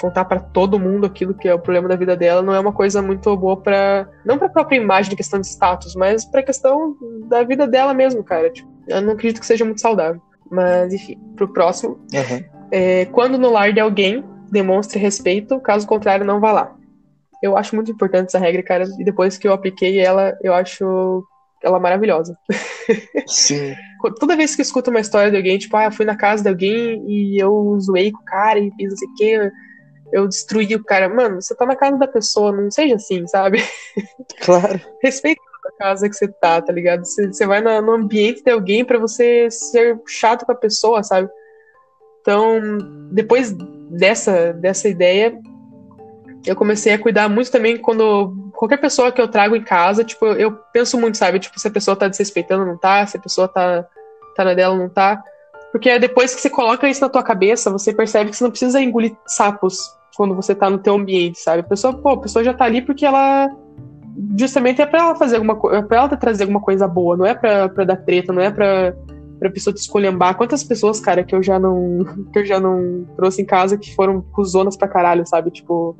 [0.00, 2.72] contar para todo mundo aquilo que é o problema da vida dela não é uma
[2.72, 6.94] coisa muito boa para não para própria imagem de questão de status, mas para questão
[7.28, 8.50] da vida dela mesmo, cara.
[8.50, 10.20] Tipo, eu não acredito que seja muito saudável.
[10.50, 12.44] Mas enfim, pro próximo, uhum.
[12.70, 16.76] é, quando no lar de alguém demonstre respeito, caso contrário não vá lá.
[17.42, 21.24] Eu acho muito importante essa regra, cara, e depois que eu apliquei ela, eu acho
[21.62, 22.36] ela maravilhosa.
[23.26, 23.74] Sim.
[24.20, 26.42] Toda vez que eu escuto uma história de alguém, tipo, ah, eu fui na casa
[26.42, 29.52] de alguém e eu zoei com o cara e fiz não sei o que,
[30.12, 31.08] eu destruí o cara.
[31.08, 33.58] Mano, você tá na casa da pessoa, não seja assim, sabe?
[34.44, 34.80] Claro.
[35.02, 37.04] Respeita a casa que você tá, tá ligado?
[37.04, 41.28] Você, você vai no, ambiente de alguém para você ser chato com a pessoa, sabe?
[42.20, 42.60] Então,
[43.10, 43.52] depois
[43.90, 45.38] dessa, dessa ideia,
[46.46, 50.26] eu comecei a cuidar muito também quando qualquer pessoa que eu trago em casa, tipo,
[50.26, 51.38] eu penso muito, sabe?
[51.38, 53.84] Tipo, se a pessoa tá desrespeitando, não tá, se a pessoa tá,
[54.36, 55.22] tá na dela, não tá.
[55.72, 58.80] Porque depois que você coloca isso na tua cabeça, você percebe que você não precisa
[58.80, 61.60] engolir sapos quando você tá no teu ambiente, sabe?
[61.60, 63.50] A pessoa, pô, a pessoa já tá ali porque ela
[64.38, 67.26] justamente é para ela fazer alguma coisa, é pra ela trazer alguma coisa boa, não
[67.26, 68.94] é pra dar treta, não é pra,
[69.38, 70.36] pra pessoa te escolhambar.
[70.36, 73.94] Quantas pessoas, cara, que eu já não que eu já não trouxe em casa que
[73.94, 75.50] foram cuzonas pra caralho, sabe?
[75.50, 75.96] Tipo,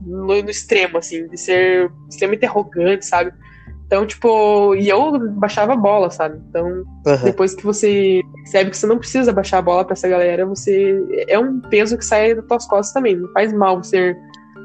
[0.00, 3.32] no, no extremo, assim, de ser extremamente arrogante, sabe?
[3.90, 6.40] Então, tipo, e eu baixava a bola, sabe?
[6.48, 7.24] Então, uhum.
[7.24, 11.04] depois que você percebe que você não precisa baixar a bola para essa galera, você.
[11.26, 13.16] É um peso que sai das tuas costas também.
[13.16, 14.16] Não faz mal você,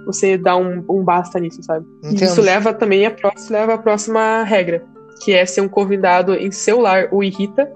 [0.06, 1.88] você dar um, um basta nisso, sabe?
[2.04, 4.86] Isso leva também a próxima, leva a próxima regra,
[5.24, 7.68] que é ser um convidado em seu lar o irrita,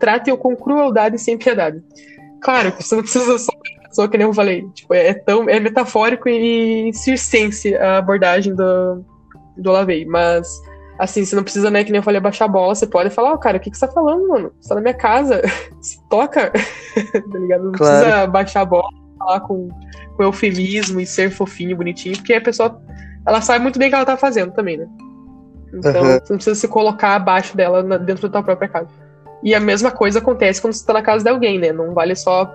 [0.00, 1.80] trate-o com crueldade e sem piedade.
[2.40, 3.52] Claro, você não precisa só
[3.92, 9.04] só que nem eu falei, tipo, é tão é metafórico e circense a abordagem do,
[9.56, 10.46] do Lavei, mas
[11.00, 12.74] Assim, você não precisa, né, que nem eu falei, baixar a bola.
[12.74, 14.52] Você pode falar, ó, oh, cara, o que, que você tá falando, mano?
[14.60, 15.40] Você tá na minha casa.
[15.80, 17.64] Se toca, tá ligado?
[17.64, 18.04] Não claro.
[18.04, 18.86] precisa baixar a bola,
[19.18, 19.70] falar com,
[20.14, 22.78] com eufemismo e ser fofinho, bonitinho, porque a pessoa,
[23.26, 24.86] ela sabe muito bem o que ela tá fazendo também, né?
[25.72, 26.18] Então, uhum.
[26.18, 28.90] você não precisa se colocar abaixo dela na, dentro da tua própria casa.
[29.42, 31.72] E a mesma coisa acontece quando você tá na casa de alguém, né?
[31.72, 32.54] Não vale só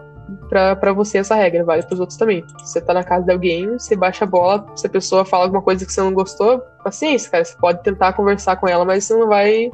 [0.50, 2.44] para você essa regra, vale para os outros também.
[2.60, 5.62] Você tá na casa de alguém, você baixa a bola, se a pessoa fala alguma
[5.62, 9.16] coisa que você não gostou, paciência, cara, você pode tentar conversar com ela, mas você
[9.16, 9.72] não vai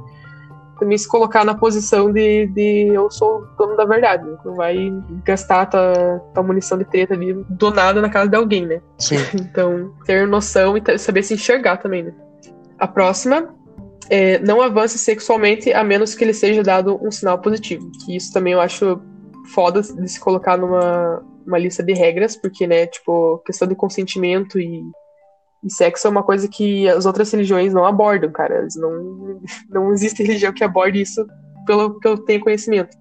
[0.79, 4.91] também se colocar na posição de, de eu sou o dono da verdade, não vai
[5.23, 8.81] gastar a tua, tua munição de treta ali do nada na casa de alguém, né?
[8.97, 9.17] Sim.
[9.35, 12.13] Então, ter noção e saber se enxergar também, né?
[12.79, 13.53] A próxima
[14.09, 18.33] é não avance sexualmente a menos que lhe seja dado um sinal positivo, que isso
[18.33, 18.99] também eu acho
[19.53, 24.59] foda de se colocar numa uma lista de regras, porque, né, tipo, questão de consentimento
[24.59, 24.81] e,
[25.63, 28.59] e sexo é uma coisa que as outras religiões não abordam, cara.
[28.59, 31.25] Eles não, não existe religião que aborde isso
[31.65, 32.95] pelo que eu tenho conhecimento.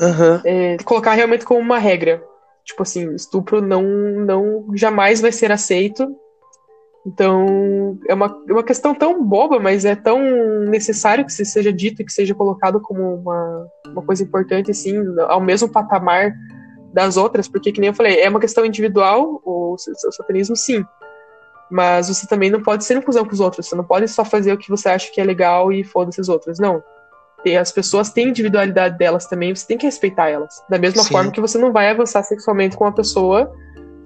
[0.00, 0.40] Uhum.
[0.44, 2.22] É, colocar realmente como uma regra.
[2.64, 6.14] Tipo assim, estupro não, não jamais vai ser aceito
[7.06, 10.18] então, é uma, é uma questão tão boba, mas é tão
[10.64, 14.96] necessário que seja dito e que seja colocado como uma, uma coisa importante, assim,
[15.28, 16.34] ao mesmo patamar
[16.92, 19.78] das outras, porque, que nem eu falei, é uma questão individual, o, o
[20.12, 20.84] satanismo, sim.
[21.70, 23.68] Mas você também não pode ser inclusão com os outros.
[23.68, 26.28] Você não pode só fazer o que você acha que é legal e foda-se os
[26.28, 26.58] outros.
[26.58, 26.82] Não.
[27.60, 30.60] As pessoas têm individualidade delas também, você tem que respeitar elas.
[30.68, 31.12] Da mesma Sim.
[31.12, 33.52] forma que você não vai avançar sexualmente com uma pessoa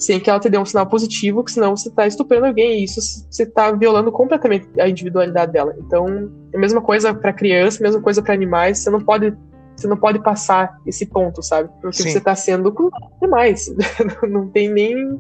[0.00, 2.84] sem que ela te dê um sinal positivo, que senão você está estuprando alguém e
[2.84, 5.74] isso você está violando completamente a individualidade dela.
[5.78, 9.36] Então, é a mesma coisa para criança, a mesma coisa para animais, você não pode
[9.76, 11.70] você não pode passar esse ponto, sabe?
[11.80, 12.10] Porque Sim.
[12.10, 12.74] você está sendo
[13.20, 13.72] demais.
[14.28, 15.18] não tem nem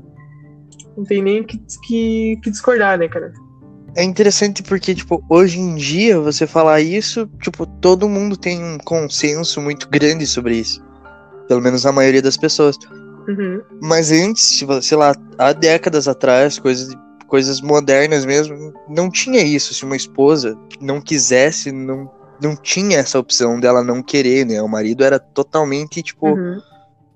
[0.96, 3.32] não tem nem que, que, que discordar, né, cara?
[3.96, 8.78] É interessante porque, tipo, hoje em dia, você falar isso, tipo, todo mundo tem um
[8.78, 10.82] consenso muito grande sobre isso.
[11.48, 12.76] Pelo menos a maioria das pessoas.
[13.30, 13.62] Uhum.
[13.82, 16.94] Mas antes, sei lá, há décadas atrás, coisas,
[17.26, 19.74] coisas modernas mesmo, não tinha isso.
[19.74, 22.10] Se uma esposa não quisesse, não,
[22.42, 24.60] não tinha essa opção dela não querer, né?
[24.60, 26.60] O marido era totalmente, tipo, uhum.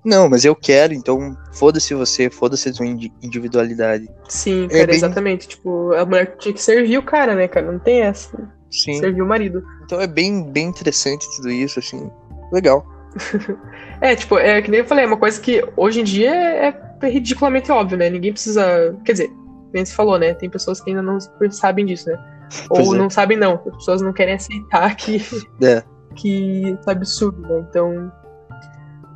[0.05, 4.07] Não, mas eu quero, então foda-se você, foda-se a sua individualidade.
[4.29, 4.95] Sim, é cara, é bem...
[4.95, 5.47] exatamente.
[5.47, 7.71] Tipo, a mulher tinha que servir o cara, né, cara?
[7.71, 8.37] Não tem essa.
[8.69, 8.99] Sim.
[8.99, 9.63] Servir o marido.
[9.83, 12.07] Então é bem, bem interessante tudo isso, assim.
[12.51, 12.85] Legal.
[14.01, 16.81] é, tipo, é que nem eu falei, é uma coisa que hoje em dia é,
[17.01, 18.09] é ridiculamente óbvio, né?
[18.09, 18.95] Ninguém precisa.
[19.05, 19.31] Quer dizer,
[19.73, 20.33] nem você falou, né?
[20.33, 21.19] Tem pessoas que ainda não
[21.51, 22.17] sabem disso, né?
[22.69, 22.97] Ou é.
[22.97, 23.61] não sabem, não.
[23.65, 25.21] As pessoas não querem aceitar que.
[25.61, 25.83] É.
[26.15, 27.65] Que é absurdo, né?
[27.69, 28.09] Então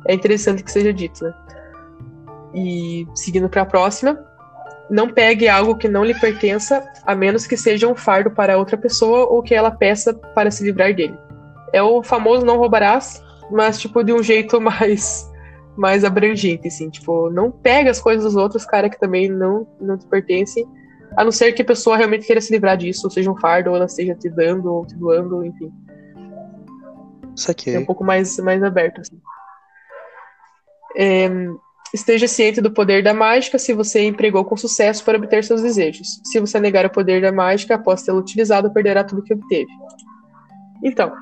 [0.06, 1.32] é interessante que seja dito, né?
[2.54, 4.22] E seguindo para a próxima,
[4.90, 8.76] não pegue algo que não lhe pertença, a menos que seja um fardo para outra
[8.76, 11.16] pessoa ou que ela peça para se livrar dele.
[11.72, 15.28] É o famoso não roubarás, mas tipo de um jeito mais
[15.76, 19.96] mais abrangente, assim, tipo, não pega as coisas dos outros, cara, que também não não
[19.96, 20.66] te pertencem,
[21.16, 23.70] a não ser que a pessoa realmente queira se livrar disso, ou seja um fardo,
[23.70, 25.72] ou ela esteja te dando, ou te doando, enfim.
[27.34, 27.70] Isso aqui.
[27.70, 29.18] É um pouco mais mais aberto, assim.
[30.96, 31.28] É,
[31.94, 36.20] esteja ciente do poder da mágica se você empregou com sucesso para obter seus desejos.
[36.24, 39.70] Se você negar o poder da mágica após tê-lo utilizado, perderá tudo que obteve.
[40.84, 41.12] Então,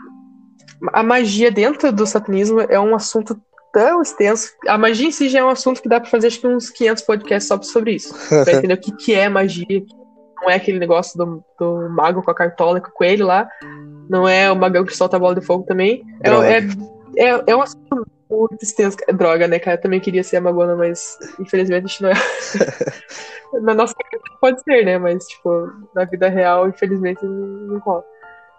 [0.92, 3.40] a magia dentro do satanismo é um assunto
[3.72, 4.52] tão extenso.
[4.66, 6.70] A magia em si já é um assunto que dá para fazer acho que uns
[6.70, 8.14] 500 podcasts só sobre isso.
[8.44, 9.84] Pra entender o que, que é magia.
[10.40, 13.48] Não é aquele negócio do, do mago com a cartola com o coelho lá.
[14.08, 16.04] Não é o magão que solta a bola de fogo também.
[16.22, 18.96] É, é, é, é um assunto muito extenso.
[19.12, 19.76] Droga, né, cara?
[19.76, 22.14] Eu também queria ser a Magona, mas infelizmente a gente não é.
[23.60, 23.94] na nossa
[24.40, 24.98] pode ser, né?
[24.98, 28.04] Mas, tipo, na vida real, infelizmente, não rola.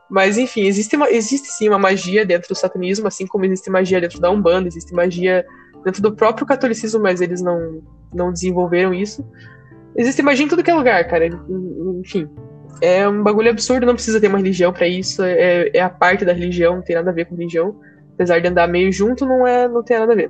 [0.09, 4.01] Mas, enfim, existe, uma, existe sim uma magia dentro do satanismo, assim como existe magia
[4.01, 5.45] dentro da Umbanda, existe magia
[5.85, 7.81] dentro do próprio catolicismo, mas eles não,
[8.13, 9.23] não desenvolveram isso.
[9.95, 11.27] Existe magia em tudo que é lugar, cara.
[11.99, 12.27] Enfim.
[12.81, 15.21] É um bagulho absurdo, não precisa ter uma religião para isso.
[15.21, 17.75] É, é a parte da religião, não tem nada a ver com religião
[18.19, 20.29] apesar de andar meio junto, não é, não tem nada a ver.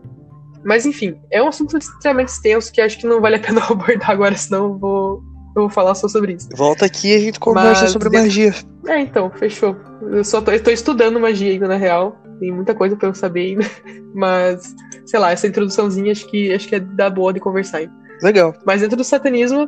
[0.63, 4.11] Mas enfim, é um assunto extremamente extenso que acho que não vale a pena abordar
[4.11, 5.23] agora, senão eu vou,
[5.55, 6.49] eu vou falar só sobre isso.
[6.55, 8.53] Volta aqui e a gente conversa Mas, sobre magia.
[8.87, 9.75] É, então, fechou.
[10.01, 12.17] Eu só tô, eu tô estudando magia ainda, na real.
[12.39, 13.65] Tem muita coisa pra eu saber ainda.
[14.13, 14.75] Mas,
[15.05, 17.81] sei lá, essa introduçãozinha acho que, acho que é da boa de conversar.
[18.21, 18.53] Legal.
[18.65, 19.67] Mas dentro do satanismo,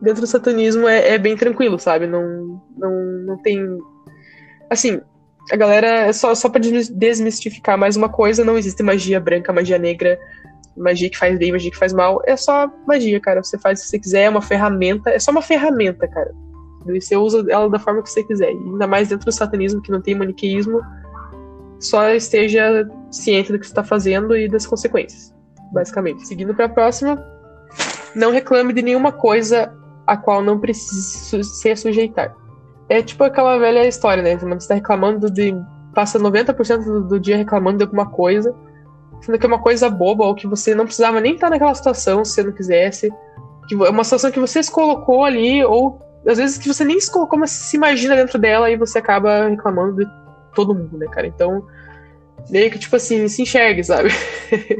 [0.00, 2.06] dentro do satanismo é, é bem tranquilo, sabe?
[2.06, 2.92] Não, não,
[3.26, 3.66] não tem.
[4.70, 5.00] Assim,
[5.50, 10.18] a galera, só, só pra desmistificar mais uma coisa, não existe magia branca, magia negra,
[10.76, 12.20] magia que faz bem, magia que faz mal.
[12.26, 13.42] É só magia, cara.
[13.42, 15.10] Você faz o que você quiser, é uma ferramenta.
[15.10, 16.32] É só uma ferramenta, cara.
[16.86, 18.52] Você usa ela da forma que você quiser.
[18.52, 20.80] E ainda mais dentro do satanismo, que não tem maniqueísmo.
[21.78, 25.34] Só esteja ciente do que você está fazendo e das consequências.
[25.72, 26.26] Basicamente.
[26.26, 27.22] Seguindo para a próxima.
[28.14, 29.72] Não reclame de nenhuma coisa
[30.06, 32.34] a qual não precise se sujeitar.
[32.88, 34.36] É tipo aquela velha história, né?
[34.36, 35.54] Você tá reclamando de.
[35.94, 38.54] Passa 90% do, do dia reclamando de alguma coisa,
[39.20, 42.24] sendo que é uma coisa boba, ou que você não precisava nem estar naquela situação
[42.24, 43.10] se você não quisesse.
[43.68, 47.00] Que é uma situação que você se colocou ali, ou às vezes que você nem
[47.00, 50.10] se colocou, mas se imagina dentro dela e você acaba reclamando de
[50.54, 51.26] todo mundo, né, cara?
[51.26, 51.64] Então,
[52.48, 54.08] meio que, tipo assim, se enxergue, sabe?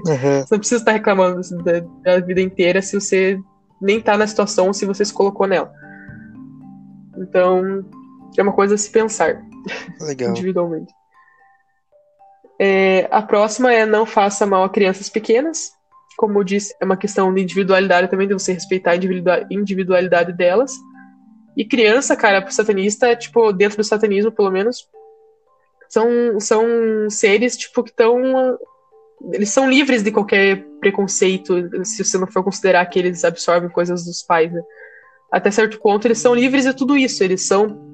[0.06, 0.40] Uhum.
[0.44, 3.38] você não precisa estar reclamando da, da, vida inteira se você
[3.80, 5.72] nem tá na situação, se você se colocou nela.
[7.18, 7.84] Então,
[8.38, 9.40] é uma coisa a se pensar
[10.00, 10.30] Legal.
[10.30, 10.92] individualmente.
[12.62, 15.72] É, a próxima é não faça mal a crianças pequenas.
[16.18, 20.72] Como eu disse, é uma questão de individualidade também, de você respeitar a individualidade delas.
[21.56, 24.86] E criança, cara, pro satanista, tipo, dentro do satanismo, pelo menos,
[25.88, 28.58] são, são seres, tipo, que estão.
[29.32, 31.54] Eles são livres de qualquer preconceito,
[31.84, 34.60] se você não for considerar que eles absorvem coisas dos pais, né?
[35.32, 37.24] Até certo ponto, eles são livres de tudo isso.
[37.24, 37.89] Eles são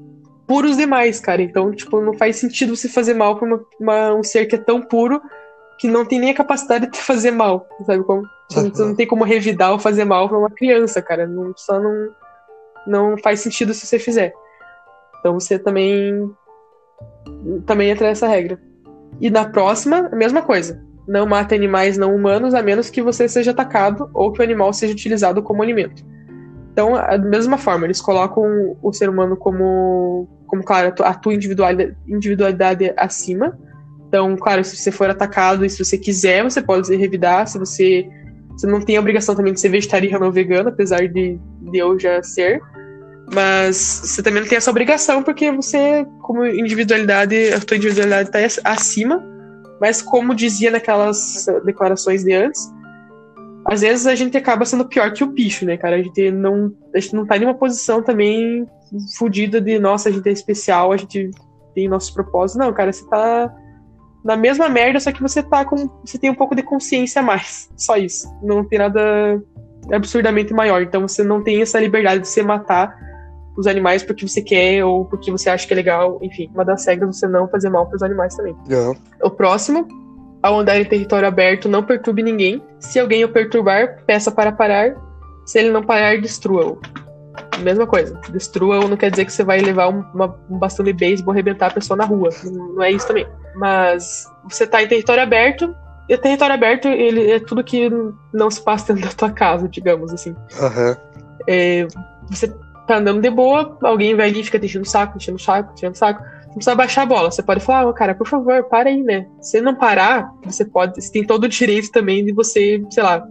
[0.46, 1.42] puros demais, cara.
[1.42, 4.58] Então, tipo, não faz sentido você fazer mal pra uma, uma, um ser que é
[4.58, 5.20] tão puro
[5.78, 8.20] que não tem nem a capacidade de fazer mal, sabe como?
[8.20, 8.70] Uhum.
[8.70, 11.26] Você não tem como revidar ou fazer mal pra uma criança, cara.
[11.26, 12.08] Não, só não,
[12.86, 14.32] não faz sentido se você fizer.
[15.18, 16.30] Então você também
[17.66, 18.60] também entra nessa regra.
[19.20, 20.82] E na próxima, a mesma coisa.
[21.06, 24.72] Não mate animais não humanos a menos que você seja atacado ou que o animal
[24.72, 26.04] seja utilizado como alimento.
[26.76, 31.96] Então, da mesma forma, eles colocam o ser humano como, como claro, a tua individualidade,
[32.06, 33.58] individualidade acima.
[34.06, 37.48] Então, claro, se você for atacado e se você quiser, você pode revidar.
[37.48, 38.06] Se você,
[38.50, 41.98] você não tem a obrigação também de ser vegetariano ou vegano, apesar de, de eu
[41.98, 42.60] já ser.
[43.32, 48.70] Mas você também não tem essa obrigação, porque você, como individualidade, a tua individualidade está
[48.70, 49.24] acima.
[49.80, 52.70] Mas como dizia naquelas declarações de antes,
[53.68, 55.96] às vezes a gente acaba sendo pior que o bicho, né, cara?
[55.96, 58.66] A gente não, a gente não tá em uma posição também
[59.18, 61.30] fodida de, nossa, a gente é especial, a gente
[61.74, 62.64] tem nossos propósitos.
[62.64, 63.52] Não, cara, você tá
[64.24, 65.88] na mesma merda, só que você tá com.
[66.04, 67.70] Você tem um pouco de consciência a mais.
[67.76, 68.28] Só isso.
[68.42, 69.42] Não tem nada
[69.92, 70.82] absurdamente maior.
[70.82, 72.96] Então você não tem essa liberdade de você matar
[73.56, 76.18] os animais porque você quer ou porque você acha que é legal.
[76.22, 78.56] Enfim, uma das regras é você não fazer mal para os animais também.
[78.68, 78.96] Não.
[79.22, 79.86] O próximo
[80.42, 82.62] ao andar em território aberto, não perturbe ninguém.
[82.78, 84.94] Se alguém o perturbar, peça para parar.
[85.44, 86.80] Se ele não parar, destrua-o.
[87.60, 88.18] Mesma coisa.
[88.30, 91.68] Destrua-o não quer dizer que você vai levar uma, um bastão de beisebol e arrebentar
[91.68, 92.30] a pessoa na rua.
[92.44, 93.26] Não, não é isso também.
[93.54, 95.74] Mas você está em território aberto,
[96.08, 97.90] e território aberto ele é tudo que
[98.32, 100.30] não se passa dentro da tua casa, digamos assim.
[100.30, 100.96] Uhum.
[101.48, 101.88] É,
[102.28, 102.48] você
[102.86, 105.72] tá andando de boa, alguém vai ali e fica enchendo o saco, enchendo o saco,
[105.74, 106.22] enchendo o saco
[106.56, 107.30] precisa baixar a bola.
[107.30, 109.26] Você pode falar, oh, cara, por favor, para aí, né?
[109.40, 111.00] Se não parar, você pode.
[111.00, 113.26] Você tem todo o direito também de você, sei lá,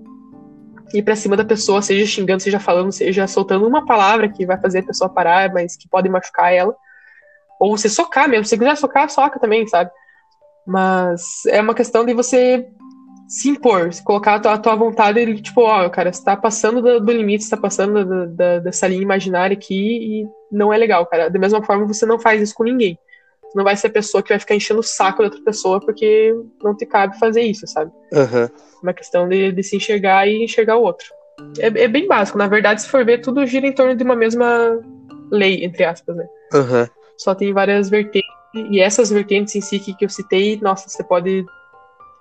[0.94, 4.60] ir pra cima da pessoa, seja xingando, seja falando, seja soltando uma palavra que vai
[4.60, 6.76] fazer a pessoa parar, mas que pode machucar ela.
[7.60, 8.46] Ou você socar mesmo.
[8.46, 9.90] Se você quiser socar, soca também, sabe?
[10.66, 12.68] Mas é uma questão de você
[13.28, 16.38] se impor, se colocar a tua, a tua vontade e, tipo, ó, cara, você tá
[16.38, 20.72] passando do, do limite, você tá passando da, da, dessa linha imaginária aqui e não
[20.72, 21.28] é legal, cara.
[21.30, 23.00] Da mesma forma, você não faz isso com ninguém
[23.56, 26.36] não vai ser a pessoa que vai ficar enchendo o saco da outra pessoa porque
[26.62, 27.90] não te cabe fazer isso, sabe?
[28.12, 28.50] Uhum.
[28.84, 31.08] Uma questão de, de se enxergar e enxergar o outro.
[31.60, 32.38] É, é, bem básico.
[32.38, 34.78] Na verdade, se for ver, tudo gira em torno de uma mesma
[35.32, 36.28] lei, entre aspas, né?
[36.54, 36.88] Uhum.
[37.18, 38.30] Só tem várias vertentes.
[38.54, 41.46] E essas vertentes em si que, que eu citei, nossa, você pode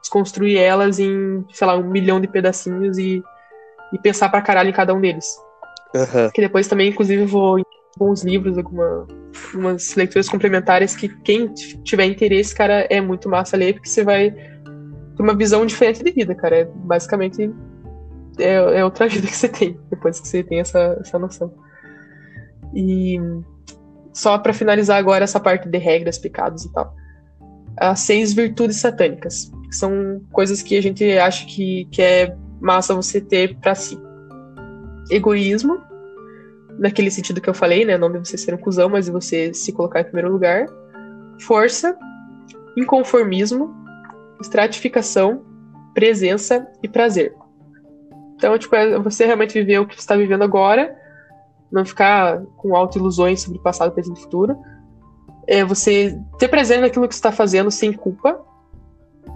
[0.01, 3.22] desconstruir elas em, sei lá, um milhão de pedacinhos e,
[3.93, 5.37] e pensar pra caralho em cada um deles.
[5.95, 6.30] Uhum.
[6.32, 7.59] Que depois também, inclusive, vou
[7.97, 9.07] bons livros, alguma,
[9.47, 14.30] algumas leituras complementares que quem tiver interesse, cara, é muito massa ler, porque você vai
[14.30, 16.57] ter uma visão diferente de vida, cara.
[16.57, 17.51] É, basicamente
[18.38, 21.53] é, é outra vida que você tem, depois que você tem essa, essa noção.
[22.74, 23.18] E
[24.12, 26.95] só para finalizar agora essa parte de regras, pecados e tal.
[27.76, 33.20] As seis virtudes satânicas, são coisas que a gente acha que, que é massa você
[33.20, 33.99] ter para si.
[35.11, 35.80] Egoísmo,
[36.79, 37.97] naquele sentido que eu falei, né?
[37.97, 40.66] Não de você ser um cuzão, mas de você se colocar em primeiro lugar.
[41.41, 41.97] Força,
[42.77, 43.75] inconformismo,
[44.41, 45.45] estratificação,
[45.93, 47.35] presença e prazer.
[48.37, 50.97] Então, tipo, é você realmente viver o que você está vivendo agora,
[51.70, 54.57] não ficar com auto-ilusões sobre passado, presente e futuro.
[55.47, 58.41] É você ter prazer naquilo que você está fazendo sem culpa.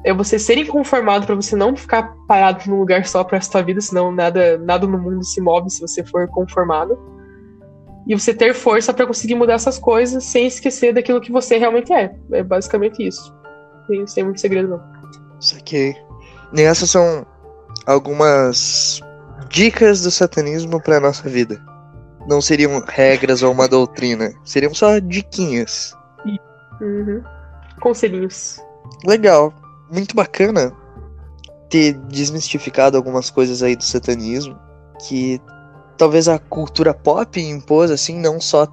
[0.04, 3.80] É você ser inconformado para você não ficar parado num lugar só para sua vida,
[3.80, 7.17] senão nada, nada no mundo se move se você for conformado
[8.08, 11.92] e você ter força para conseguir mudar essas coisas sem esquecer daquilo que você realmente
[11.92, 12.10] é.
[12.32, 13.36] É basicamente isso.
[13.86, 14.82] Sem, sem muito segredo, não.
[15.38, 15.94] Saquei.
[16.54, 17.26] E essas são
[17.86, 19.00] algumas
[19.50, 21.62] dicas do satanismo para nossa vida.
[22.26, 25.94] Não seriam regras ou uma doutrina, seriam só diquinhas.
[26.80, 27.22] Uhum.
[27.80, 28.58] Conselhinhos.
[29.06, 29.52] Legal,
[29.90, 30.72] muito bacana
[31.68, 34.58] ter desmistificado algumas coisas aí do satanismo
[35.06, 35.40] que
[35.98, 38.66] talvez a cultura pop impôs, assim, não só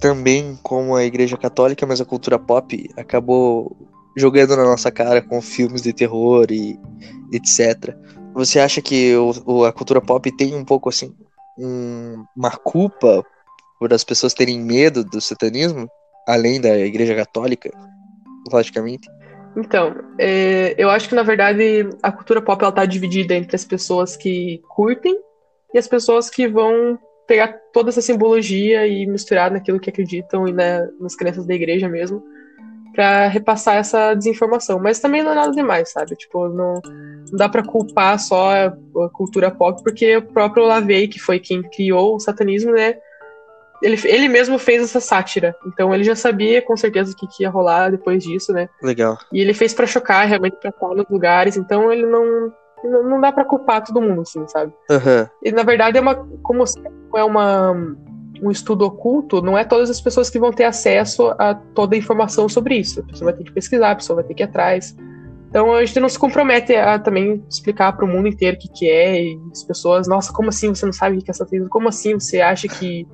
[0.00, 3.76] também como a Igreja Católica, mas a cultura pop acabou
[4.16, 6.78] jogando na nossa cara com filmes de terror e
[7.32, 7.94] etc.
[8.32, 11.14] Você acha que o, a cultura pop tem um pouco assim
[11.58, 13.24] um, uma culpa
[13.78, 15.88] por as pessoas terem medo do satanismo,
[16.26, 17.70] além da Igreja Católica,
[18.50, 19.08] logicamente?
[19.56, 23.64] Então, é, eu acho que na verdade a cultura pop ela tá dividida entre as
[23.64, 25.18] pessoas que curtem
[25.76, 30.52] e as pessoas que vão pegar toda essa simbologia e misturar naquilo que acreditam e
[30.52, 32.24] né, nas crenças da igreja mesmo,
[32.94, 34.80] para repassar essa desinformação.
[34.80, 36.16] Mas também não é nada demais, sabe?
[36.16, 36.80] Tipo, não,
[37.30, 41.38] não dá para culpar só a, a, cultura pop, porque o próprio Lavey, que foi
[41.38, 42.94] quem criou o satanismo, né?
[43.82, 45.54] Ele, ele mesmo fez essa sátira.
[45.66, 48.66] Então ele já sabia com certeza o que, que ia rolar depois disso, né?
[48.82, 49.18] Legal.
[49.30, 51.58] E ele fez para chocar, realmente pra estar nos lugares.
[51.58, 52.50] Então ele não
[52.84, 54.72] não, dá para culpar todo mundo, assim, sabe?
[54.90, 55.26] Uhum.
[55.42, 56.14] E na verdade é uma.
[56.42, 56.64] Como
[57.14, 57.72] é uma.
[58.42, 61.98] um estudo oculto, não é todas as pessoas que vão ter acesso a toda a
[61.98, 63.00] informação sobre isso.
[63.00, 64.96] A pessoa vai ter que pesquisar, a pessoa vai ter que ir atrás.
[65.48, 68.68] Então a gente não se compromete a também explicar para o mundo inteiro o que,
[68.68, 71.70] que é, e as pessoas, nossa, como assim você não sabe o que é satanismo?
[71.70, 73.06] Como assim você acha que,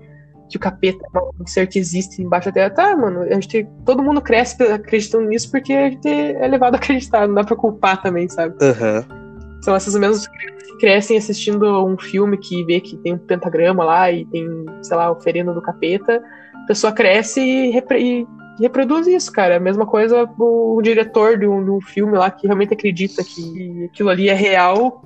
[0.49, 2.71] que o capeta é um ser que existe embaixo da terra?
[2.71, 6.79] Tá, mano, a gente, todo mundo cresce acreditando nisso porque a gente é levado a
[6.79, 8.57] acreditar, não dá pra culpar também, sabe?
[8.61, 9.22] Aham.
[9.63, 13.85] São essas mesmas crianças que crescem assistindo um filme que vê que tem um pentagrama
[13.85, 14.45] lá e tem,
[14.83, 16.23] sei lá, o ferino do capeta.
[16.65, 18.27] A pessoa cresce e, repre e
[18.61, 19.57] reproduz isso, cara.
[19.57, 23.85] A mesma coisa o, diretor de um, de um, filme lá que realmente acredita que
[23.85, 25.03] aquilo ali é real.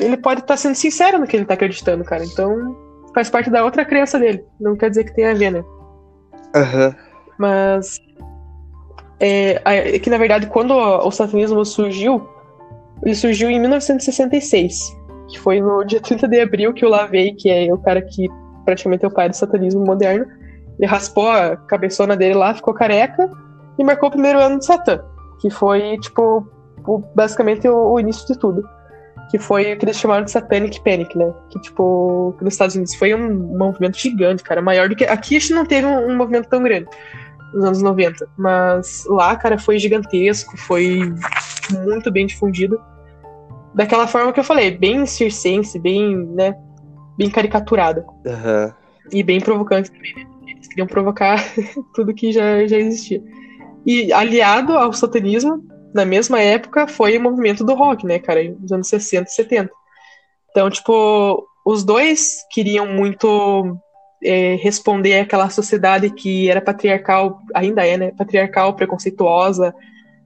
[0.00, 2.24] Ele pode estar tá sendo sincero no que ele está acreditando, cara.
[2.24, 2.76] Então
[3.14, 4.44] faz parte da outra crença dele.
[4.60, 5.64] Não quer dizer que tenha a ver, né?
[6.54, 6.86] Aham.
[6.86, 6.94] Uhum.
[7.38, 8.00] Mas.
[9.20, 12.28] É, é, que na verdade, quando o satanismo surgiu,
[13.04, 14.96] ele surgiu em 1966,
[15.28, 18.28] que foi no dia 30 de abril que o Lavey, que é o cara que
[18.64, 20.26] praticamente é o pai do satanismo moderno,
[20.78, 23.28] ele raspou a cabeçona dele lá, ficou careca
[23.78, 25.00] e marcou o primeiro ano de Satã,
[25.40, 26.46] que foi, tipo,
[27.14, 28.62] basicamente o, o início de tudo.
[29.30, 31.32] Que foi o que eles chamaram de Satanic Panic, né?
[31.50, 35.04] Que, tipo, nos Estados Unidos foi um movimento gigante, cara, maior do que.
[35.04, 36.88] Aqui a gente não teve um, um movimento tão grande
[37.54, 41.12] nos anos 90, mas lá, cara, foi gigantesco, foi
[41.84, 42.80] muito bem difundido
[43.74, 46.56] daquela forma que eu falei, bem circense, bem, né,
[47.16, 48.04] bem caricaturada.
[48.24, 48.72] Uhum.
[49.10, 50.26] E bem provocante também, né?
[50.46, 51.42] Eles queriam provocar
[51.94, 53.22] tudo que já, já existia.
[53.84, 58.72] E aliado ao satanismo, na mesma época, foi o movimento do rock, né, cara, nos
[58.72, 59.70] anos 60 e 70.
[60.50, 63.76] Então, tipo, os dois queriam muito
[64.22, 69.74] é, responder àquela sociedade que era patriarcal, ainda é, né, patriarcal, preconceituosa,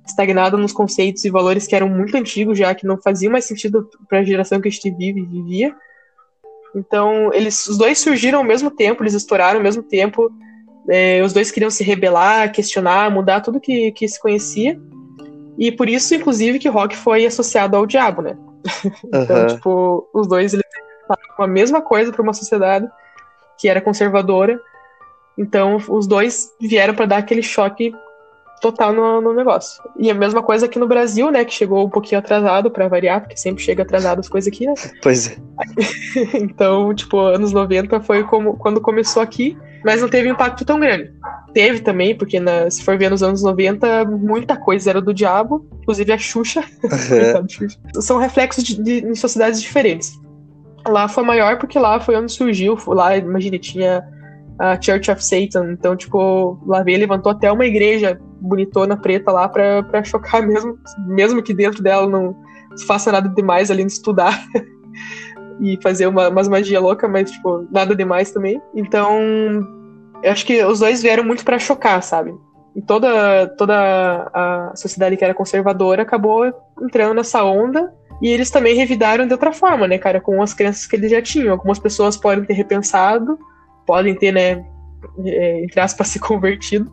[0.06, 3.88] estagnada nos conceitos e valores que eram muito antigos já, que não faziam mais sentido
[4.08, 5.74] para a geração que a gente vive e vivia.
[6.74, 10.30] Então, eles, os dois surgiram ao mesmo tempo, eles estouraram ao mesmo tempo.
[10.88, 14.78] É, os dois queriam se rebelar, questionar, mudar tudo que, que se conhecia.
[15.58, 18.36] E por isso, inclusive, que rock foi associado ao diabo, né?
[19.06, 19.46] então, uhum.
[19.46, 20.64] tipo, os dois eles
[21.36, 22.88] com a mesma coisa para uma sociedade
[23.58, 24.60] que era conservadora.
[25.38, 27.94] Então, os dois vieram para dar aquele choque
[28.60, 29.82] total no, no, negócio.
[29.98, 31.44] E a mesma coisa aqui no Brasil, né?
[31.44, 34.74] Que chegou um pouquinho atrasado para variar, porque sempre chega atrasado as coisas aqui, né?
[35.02, 35.36] Pois é.
[36.34, 41.12] então, tipo, anos 90 foi como, quando começou aqui, mas não teve impacto tão grande.
[41.52, 45.66] Teve também, porque na, se for ver nos anos 90, muita coisa era do diabo,
[45.82, 46.64] inclusive a Xuxa.
[46.96, 48.02] Uhum.
[48.02, 50.12] São reflexos de, de, em sociedades diferentes.
[50.86, 54.04] Lá foi maior porque lá foi onde surgiu, lá, imagina, tinha
[54.58, 55.72] a Church of Satan.
[55.72, 61.42] Então, tipo, Lavey levantou até uma igreja bonitona preta lá pra, pra chocar mesmo, mesmo
[61.42, 62.36] que dentro dela não
[62.86, 64.38] faça nada demais além de estudar
[65.60, 68.60] e fazer uma, umas magia louca, mas, tipo, nada demais também.
[68.74, 69.18] Então,
[70.22, 72.34] eu acho que os dois vieram muito para chocar, sabe?
[72.74, 73.74] E toda, toda
[74.34, 76.44] a sociedade que era conservadora acabou
[76.82, 77.90] entrando nessa onda.
[78.20, 80.20] E eles também revidaram de outra forma, né, cara?
[80.20, 81.52] Com as crenças que eles já tinham.
[81.52, 83.38] Algumas pessoas podem ter repensado,
[83.86, 84.64] podem ter, né,
[85.24, 86.90] é, entre aspas, se convertido,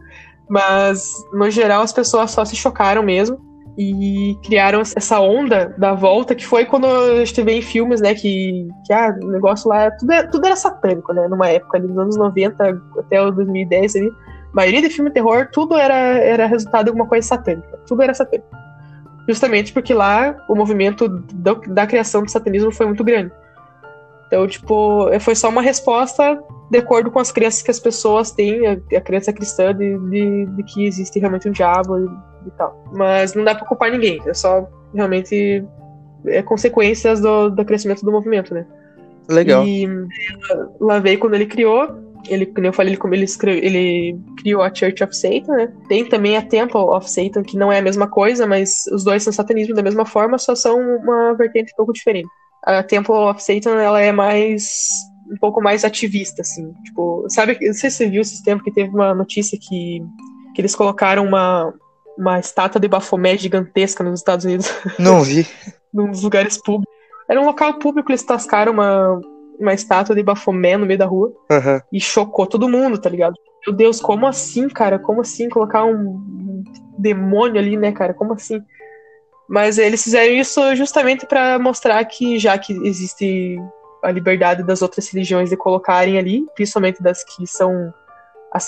[0.49, 3.39] mas no geral as pessoas só se chocaram mesmo
[3.77, 8.13] e criaram essa onda da volta que foi quando a gente vê em filmes, né,
[8.13, 11.87] que, que ah, o negócio lá, tudo era, tudo era satânico, né, numa época ali,
[11.87, 15.95] nos anos 90 até o 2010 ali, a maioria de filme de terror, tudo era,
[15.95, 18.47] era resultado de alguma coisa satânica, tudo era satânico.
[19.27, 23.31] Justamente porque lá o movimento da, da criação do satanismo foi muito grande.
[24.27, 26.39] Então, tipo, foi só uma resposta
[26.73, 30.45] de acordo com as crenças que as pessoas têm, a, a crença cristã de, de,
[30.47, 32.83] de, que existe realmente um diabo e, e, tal.
[32.91, 35.63] Mas não dá pra culpar ninguém, é só realmente
[36.25, 38.65] é consequências do, do crescimento do movimento, né?
[39.29, 39.63] Legal.
[39.65, 39.87] E
[40.81, 41.95] lá veio quando ele criou,
[42.27, 45.73] ele, como eu falei, ele, ele, escreve, ele criou a Church of Satan, né?
[45.87, 49.21] Tem também a Temple of Satan, que não é a mesma coisa, mas os dois
[49.21, 52.27] são satanismo da mesma forma, só são uma vertente um pouco diferente
[52.65, 54.69] a Temple of Satan ela é mais
[55.33, 56.71] um pouco mais ativista, assim.
[56.85, 60.01] Tipo, sabe, não sei se você viu esse tempo que teve uma notícia que,
[60.53, 61.73] que eles colocaram uma,
[62.17, 64.71] uma estátua de Baphomet gigantesca nos Estados Unidos.
[64.99, 65.47] Não vi.
[65.93, 66.93] nos lugares públicos.
[67.27, 69.19] Era um local público, eles tascaram uma,
[69.59, 71.81] uma estátua de Baphomet no meio da rua uhum.
[71.91, 73.33] e chocou todo mundo, tá ligado?
[73.65, 74.99] Meu Deus, como assim, cara?
[74.99, 76.63] Como assim colocar um
[76.97, 78.13] demônio ali, né, cara?
[78.13, 78.61] Como assim?
[79.47, 83.57] Mas eles fizeram isso justamente para mostrar que, já que existe
[84.03, 87.93] a liberdade das outras religiões de colocarem ali, principalmente das que são,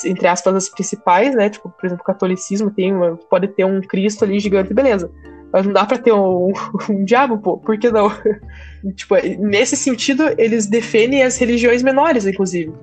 [0.05, 1.49] entre aspas, as principais, né?
[1.49, 5.11] Tipo, por exemplo, o catolicismo tem uma, pode ter um Cristo ali gigante, beleza.
[5.51, 6.51] Mas não dá pra ter um,
[6.89, 8.09] um diabo, pô, por que não?
[8.95, 12.73] tipo, nesse sentido, eles defendem as religiões menores, inclusive.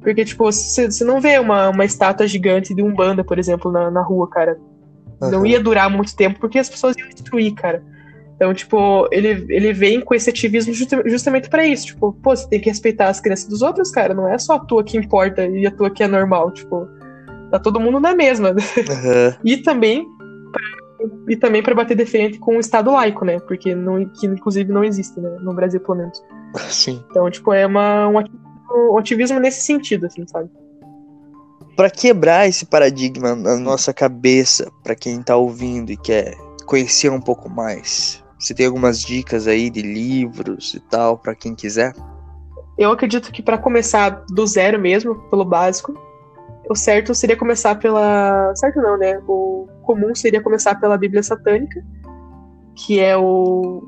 [0.00, 3.90] Porque, tipo, você, você não vê uma, uma estátua gigante de Umbanda, por exemplo, na,
[3.90, 4.58] na rua, cara.
[5.20, 5.30] Uhum.
[5.30, 7.82] Não ia durar muito tempo, porque as pessoas iam destruir, cara.
[8.40, 10.72] Então, tipo, ele, ele vem com esse ativismo
[11.04, 11.88] justamente para isso.
[11.88, 14.14] Tipo, pô, você tem que respeitar as crianças dos outros, cara.
[14.14, 16.50] Não é só a tua que importa e a tua que é normal.
[16.50, 16.88] Tipo,
[17.50, 18.52] tá todo mundo na mesma.
[18.52, 19.34] Uhum.
[19.44, 20.08] e também
[21.28, 23.38] e também para bater de frente com o Estado laico, né?
[23.40, 25.36] Porque não, que inclusive não existe, né?
[25.42, 26.22] No Brasil, pelo menos.
[26.70, 27.04] Sim.
[27.10, 30.48] Então, tipo, é uma, um, ativismo, um ativismo nesse sentido, assim, sabe?
[31.76, 37.20] Para quebrar esse paradigma na nossa cabeça, para quem tá ouvindo e quer conhecer um
[37.20, 41.94] pouco mais, você tem algumas dicas aí de livros e tal para quem quiser?
[42.78, 45.94] Eu acredito que para começar do zero mesmo, pelo básico,
[46.68, 48.54] o certo seria começar pela.
[48.54, 49.20] Certo não, né?
[49.28, 51.84] O comum seria começar pela Bíblia Satânica,
[52.74, 53.82] que é o.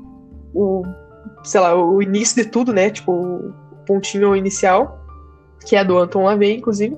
[0.53, 0.83] o
[1.43, 2.89] sei lá, o início de tudo, né?
[2.89, 3.53] Tipo, o
[3.87, 4.99] pontinho inicial,
[5.65, 6.95] que é do Anton LaVey, inclusive.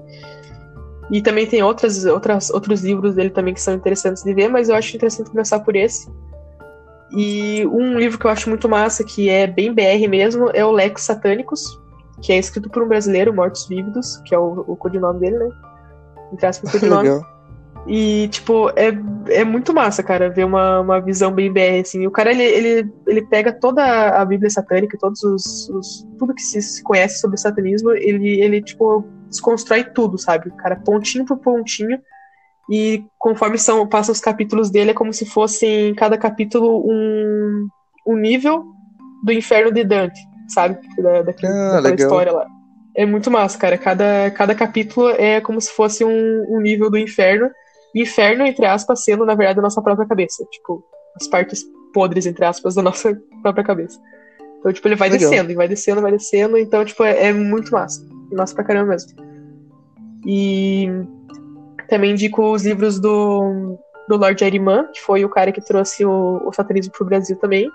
[1.11, 4.69] E também tem outras, outras, outros livros dele também que são interessantes de ver, mas
[4.69, 6.09] eu acho interessante começar por esse,
[7.11, 10.71] e um livro que eu acho muito massa, que é bem BR mesmo, é o
[10.71, 11.79] Lex Satânicos,
[12.21, 15.49] que é escrito por um brasileiro, Mortos Vívidos, que é o, o codinome dele, né?
[16.33, 17.09] Entre aspas, codinome.
[17.09, 17.35] Legal.
[17.87, 18.91] E, tipo, é,
[19.27, 22.07] é muito massa, cara, ver uma, uma visão bem BR, assim.
[22.07, 26.41] O cara, ele, ele, ele pega toda a Bíblia satânica, todos os, os tudo que
[26.41, 30.49] se conhece sobre satanismo, ele, ele, tipo, desconstrói tudo, sabe?
[30.49, 31.99] O cara, pontinho por pontinho,
[32.69, 37.67] e conforme são, passam os capítulos dele, é como se fosse em cada capítulo um,
[38.07, 38.65] um nível
[39.23, 40.79] do inferno de Dante, sabe?
[40.97, 42.47] Da, daquele, ah, daquela história lá.
[42.95, 43.77] É muito massa, cara.
[43.77, 47.49] Cada, cada capítulo é como se fosse um, um nível do inferno.
[47.93, 50.45] Inferno, entre aspas, sendo, na verdade, a nossa própria cabeça.
[50.45, 50.83] Tipo,
[51.19, 51.63] as partes
[51.93, 53.99] podres, entre aspas, da nossa própria cabeça.
[54.59, 55.29] Então, tipo, ele vai Legal.
[55.29, 56.57] descendo, e vai descendo, vai descendo.
[56.57, 58.01] Então, tipo, é, é muito massa.
[58.31, 59.11] Massa pra caramba mesmo.
[60.25, 60.89] E
[61.87, 63.77] também indico os livros do,
[64.07, 67.35] do Lord Ariman, que foi o cara que trouxe o, o satanismo para o Brasil
[67.37, 67.69] também.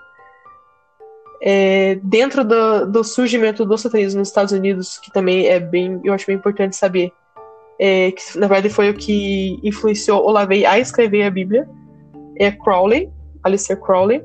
[1.43, 6.13] É, dentro do, do, surgimento do satanismo nos Estados Unidos, que também é bem, eu
[6.13, 7.11] acho bem importante saber,
[7.79, 11.67] é, que na verdade foi o que influenciou Olavey a escrever a Bíblia,
[12.37, 13.09] é Crowley,
[13.43, 14.23] Alistair Crowley,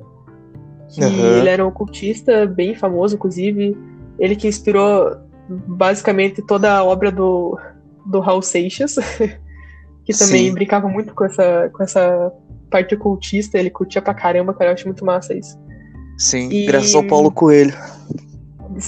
[0.90, 1.38] que uhum.
[1.38, 3.76] ele era um ocultista bem famoso, inclusive,
[4.18, 5.16] ele que inspirou
[5.48, 7.58] basicamente toda a obra do,
[8.04, 8.96] do Hal Seixas,
[10.06, 10.54] que também Sim.
[10.54, 12.32] brincava muito com essa, com essa
[12.70, 15.58] parte ocultista, ele curtia pra caramba, cara, eu acho muito massa isso.
[16.16, 16.64] Sim, e...
[16.64, 17.74] graças ao Paulo Coelho.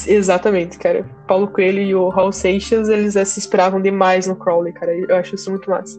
[0.07, 1.05] Exatamente, cara.
[1.27, 4.95] Paulo Coelho e o Hal Seixas, eles se inspiravam demais no Crowley, cara.
[4.95, 5.99] Eu acho isso muito massa.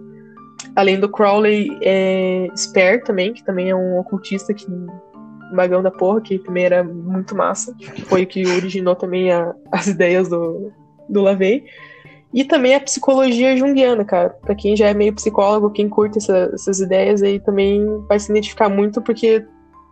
[0.76, 4.67] Além do Crowley, é Spare também, que também é um ocultista que
[5.51, 7.76] magão da porra, que também era muito massa.
[8.05, 10.72] Foi o que originou também a, as ideias do,
[11.09, 11.65] do Lavey.
[12.34, 14.30] E também a psicologia junguiana, cara.
[14.30, 18.32] Pra quem já é meio psicólogo, quem curte essa, essas ideias aí também vai se
[18.32, 19.43] identificar muito, porque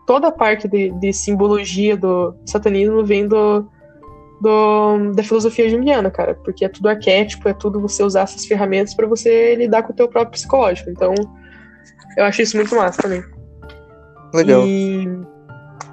[0.05, 3.67] toda a parte de, de simbologia do satanismo vem do,
[4.39, 6.35] do, da filosofia junguiana, cara.
[6.35, 9.95] Porque é tudo arquétipo, é tudo você usar essas ferramentas para você lidar com o
[9.95, 10.91] teu próprio psicológico.
[10.91, 11.15] Então,
[12.15, 13.23] eu acho isso muito massa também.
[14.31, 14.63] Legal.
[14.67, 15.07] E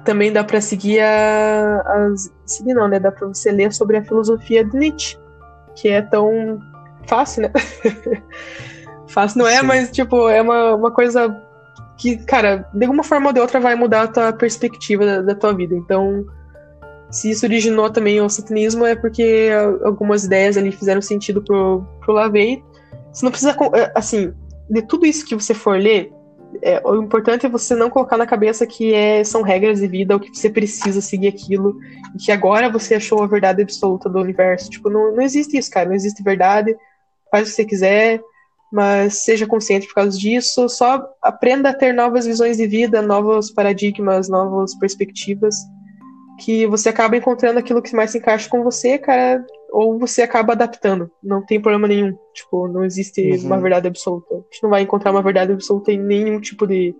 [0.03, 2.31] também dá para seguir a, as.
[2.45, 2.99] Seguir não, né?
[2.99, 5.24] Dá pra você ler sobre a filosofia de Nietzsche
[5.75, 6.59] que é tão
[7.07, 7.51] fácil, né?
[9.07, 9.65] fácil não é, Sim.
[9.65, 11.41] mas, tipo, é uma, uma coisa
[11.97, 15.35] que, cara, de alguma forma ou de outra vai mudar a tua perspectiva da, da
[15.35, 15.75] tua vida.
[15.75, 16.25] Então,
[17.09, 19.49] se isso originou também o satanismo, é porque
[19.83, 22.63] algumas ideias ali fizeram sentido pro, pro Lavey.
[23.13, 24.33] Você não precisa, é, assim,
[24.69, 26.11] de tudo isso que você for ler,
[26.61, 30.13] é, o importante é você não colocar na cabeça que é, são regras de vida,
[30.13, 31.79] ou que você precisa seguir aquilo,
[32.15, 34.69] e que agora você achou a verdade absoluta do universo.
[34.69, 35.89] Tipo, não, não existe isso, cara.
[35.89, 36.75] Não existe verdade.
[37.31, 38.21] Faz o que você quiser,
[38.71, 40.67] mas seja consciente por causa disso.
[40.69, 45.55] Só aprenda a ter novas visões de vida, novos paradigmas, novas perspectivas,
[46.43, 49.45] que você acaba encontrando aquilo que mais se encaixa com você, cara,
[49.75, 51.11] ou você acaba adaptando.
[51.21, 52.17] Não tem problema nenhum.
[52.33, 53.47] Tipo, não existe uhum.
[53.47, 54.33] uma verdade absoluta.
[54.33, 56.95] A gente não vai encontrar uma verdade absoluta em nenhum tipo de,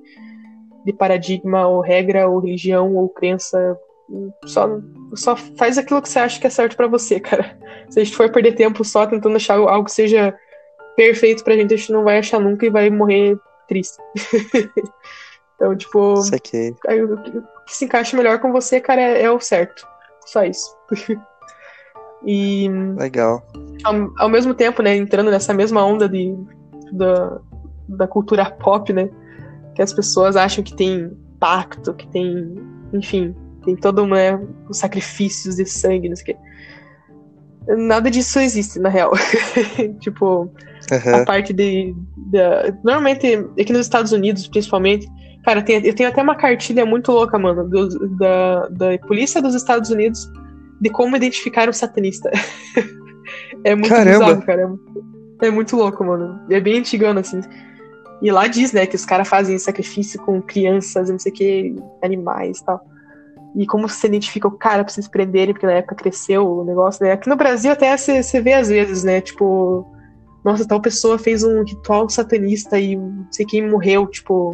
[0.83, 3.79] de paradigma, ou regra, ou religião, ou crença.
[4.43, 4.67] Só,
[5.13, 7.57] só faz aquilo que você acha que é certo para você, cara.
[7.89, 10.37] Se a gente for perder tempo só tentando achar algo que seja
[10.97, 13.95] perfeito pra gente, a gente não vai achar nunca e vai morrer triste.
[15.55, 16.15] então, tipo.
[16.15, 16.75] Isso aqui.
[16.89, 19.87] o que se encaixa melhor com você, cara, é, é o certo.
[20.25, 20.75] Só isso.
[22.25, 22.67] E.
[22.97, 23.45] Legal.
[23.83, 26.35] Ao, ao, mesmo tempo, né, entrando nessa mesma onda de,
[26.91, 27.39] da,
[27.87, 29.09] da cultura pop, né?
[29.75, 32.55] Que as pessoas acham que tem pacto, que tem.
[32.93, 37.75] Enfim, tem todo né, os sacrifícios de sangue, não sei o quê.
[37.75, 39.11] nada disso existe, na real.
[39.99, 40.49] tipo,
[40.91, 41.21] Aham.
[41.21, 41.93] a parte de,
[42.31, 45.07] da- Normalmente, aqui nos Estados Unidos, principalmente.
[45.43, 49.53] Cara, tem- eu tenho até uma cartilha muito louca, mano, do- da, da polícia dos
[49.53, 50.27] Estados Unidos
[50.79, 52.29] de como identificar um satanista.
[53.63, 54.25] é muito Caramba.
[54.25, 54.73] bizarro, cara.
[55.41, 56.39] É, é muito louco, mano.
[56.49, 57.41] É bem antigano, assim.
[58.21, 61.75] E lá diz, né, que os caras fazem sacrifício com crianças, não sei o que,
[62.01, 62.85] animais e tal.
[63.55, 67.05] E como você identifica o cara pra vocês prenderem, porque na época cresceu o negócio,
[67.05, 67.13] né?
[67.13, 69.21] Aqui no Brasil até você você vê às vezes, né?
[69.21, 69.85] Tipo,
[70.43, 74.51] nossa, tal pessoa fez um ritual satanista e não sei quem morreu, tipo,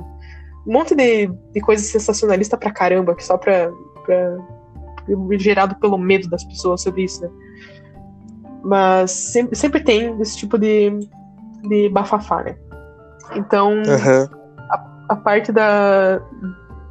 [0.67, 3.71] um monte de, de coisa sensacionalista pra caramba, que só pra,
[4.05, 4.37] pra
[5.37, 7.29] gerado pelo medo das pessoas sobre isso, né?
[8.63, 10.91] Mas sempre, sempre tem esse tipo de,
[11.63, 12.55] de bafafá, né?
[13.35, 14.29] Então, Aham.
[15.09, 16.21] a parte da,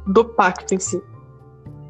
[0.07, 1.01] do pacto em si.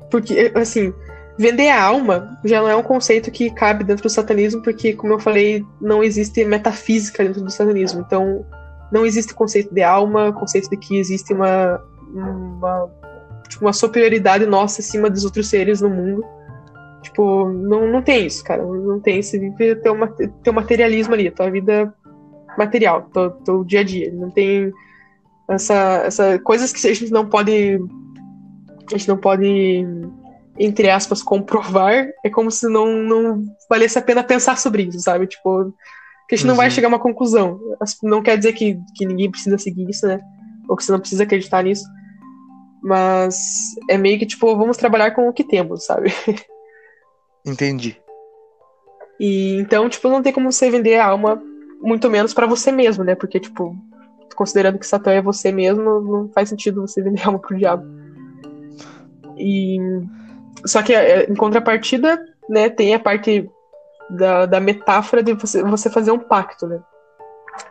[0.10, 0.94] Porque, assim,
[1.38, 5.14] vender a alma já não é um conceito que cabe dentro do satanismo, porque, como
[5.14, 8.02] eu falei, não existe metafísica dentro do satanismo.
[8.02, 8.46] Então,
[8.92, 11.82] não existe conceito de alma, conceito de que existe uma,
[12.14, 12.90] uma,
[13.52, 16.24] tipo, uma superioridade nossa acima dos outros seres no mundo.
[17.04, 18.64] Tipo, não, não tem isso, cara.
[18.64, 19.22] Não tem.
[19.22, 19.96] Você vive teu,
[20.44, 21.94] teu materialismo ali, tua vida
[22.58, 24.12] material, teu, teu dia a dia.
[24.14, 24.72] Não tem
[25.50, 27.80] essa, essa coisas que a gente não pode
[28.94, 29.86] a gente não pode
[30.58, 35.28] entre aspas comprovar é como se não, não valesse a pena pensar sobre isso sabe
[35.28, 35.74] tipo
[36.28, 36.72] que a gente não vai Uhum.
[36.72, 37.60] chegar a uma conclusão
[38.04, 40.20] não quer dizer que, que ninguém precisa seguir isso né
[40.68, 41.86] ou que você não precisa acreditar nisso
[42.82, 46.14] mas é meio que tipo vamos trabalhar com o que temos sabe
[47.46, 48.00] Entendi.
[49.20, 51.42] E então, tipo, não tem como você vender a alma,
[51.82, 53.16] muito menos pra você mesmo, né?
[53.16, 53.76] Porque, tipo,
[54.36, 57.86] considerando que Satã é você mesmo, não faz sentido você vender a alma pro diabo.
[59.38, 59.78] E
[60.66, 63.50] só que é, em contrapartida, né, tem a parte
[64.10, 66.80] da, da metáfora de você, você fazer um pacto, né?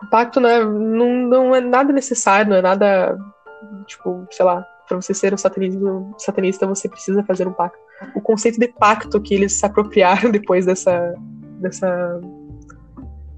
[0.02, 3.18] O pacto né, não, não é nada necessário, não é nada,
[3.86, 5.36] tipo, sei lá, pra você ser um
[6.18, 7.78] satanista você precisa fazer um pacto.
[8.12, 11.14] O conceito de pacto que eles se apropriaram depois dessa,
[11.60, 12.20] dessa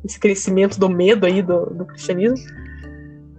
[0.02, 2.42] esse crescimento do medo aí do, do cristianismo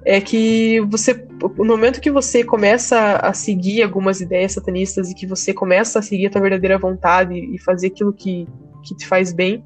[0.05, 1.25] é que você
[1.57, 6.01] no momento que você começa a seguir algumas ideias satanistas e que você começa a
[6.01, 8.47] seguir a tua verdadeira vontade e fazer aquilo que,
[8.83, 9.63] que te faz bem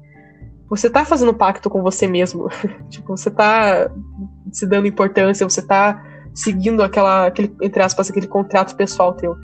[0.70, 2.48] você tá fazendo pacto com você mesmo
[2.88, 3.90] tipo você tá
[4.50, 6.02] se dando importância você tá
[6.34, 9.36] seguindo aquela aquele entre aspas aquele contrato pessoal teu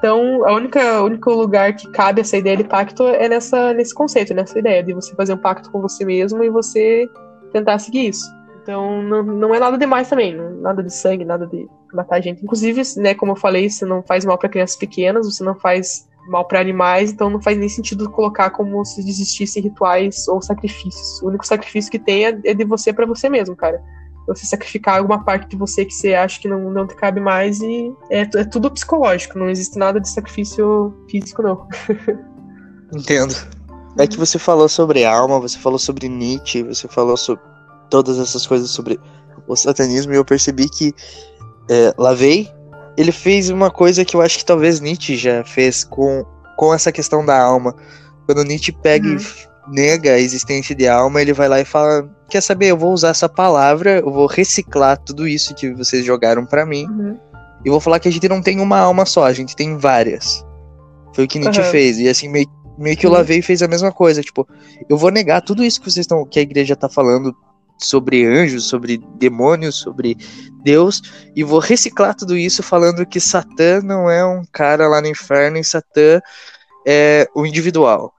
[0.00, 3.94] então, a única, o único lugar que cabe essa ideia de pacto é nessa, nesse
[3.94, 7.06] conceito, nessa ideia de você fazer um pacto com você mesmo e você
[7.52, 8.24] tentar seguir isso.
[8.62, 12.42] Então, não, não é nada demais também, nada de sangue, nada de matar gente.
[12.42, 16.08] Inclusive, né, como eu falei, você não faz mal para crianças pequenas, você não faz
[16.30, 21.20] mal para animais, então não faz nem sentido colocar como se existissem rituais ou sacrifícios.
[21.20, 23.82] O único sacrifício que tem é é de você para você mesmo, cara
[24.26, 27.60] você sacrificar alguma parte de você que você acha que não, não te cabe mais
[27.60, 31.66] e é, é tudo psicológico, não existe nada de sacrifício físico, não.
[32.94, 33.34] Entendo.
[33.98, 37.42] É que você falou sobre alma, você falou sobre Nietzsche, você falou sobre
[37.88, 39.00] todas essas coisas sobre
[39.48, 40.94] o satanismo e eu percebi que
[41.68, 42.48] é, Lavey,
[42.96, 46.24] ele fez uma coisa que eu acho que talvez Nietzsche já fez com,
[46.56, 47.74] com essa questão da alma.
[48.26, 49.16] Quando Nietzsche pega Uhum.
[49.16, 52.68] e nega a existência de alma, ele vai lá e fala: Quer saber?
[52.68, 56.86] Eu vou usar essa palavra, eu vou reciclar tudo isso que vocês jogaram pra mim
[57.64, 60.44] e vou falar que a gente não tem uma alma só, a gente tem várias.
[61.14, 61.70] Foi o que Nietzsche Aham.
[61.70, 61.98] fez.
[61.98, 62.46] E assim, meio,
[62.78, 63.16] meio que o Sim.
[63.16, 64.22] Lavey fez a mesma coisa.
[64.22, 64.48] Tipo,
[64.88, 66.24] eu vou negar tudo isso que vocês estão.
[66.24, 67.34] que a igreja tá falando
[67.78, 70.16] sobre anjos, sobre demônios, sobre
[70.62, 71.00] Deus,
[71.34, 75.56] e vou reciclar tudo isso falando que Satã não é um cara lá no inferno
[75.56, 76.20] e Satã
[76.86, 78.12] é o individual.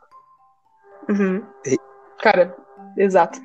[1.12, 1.42] Uhum.
[1.66, 1.78] E-
[2.22, 2.56] Cara,
[2.98, 3.40] exato.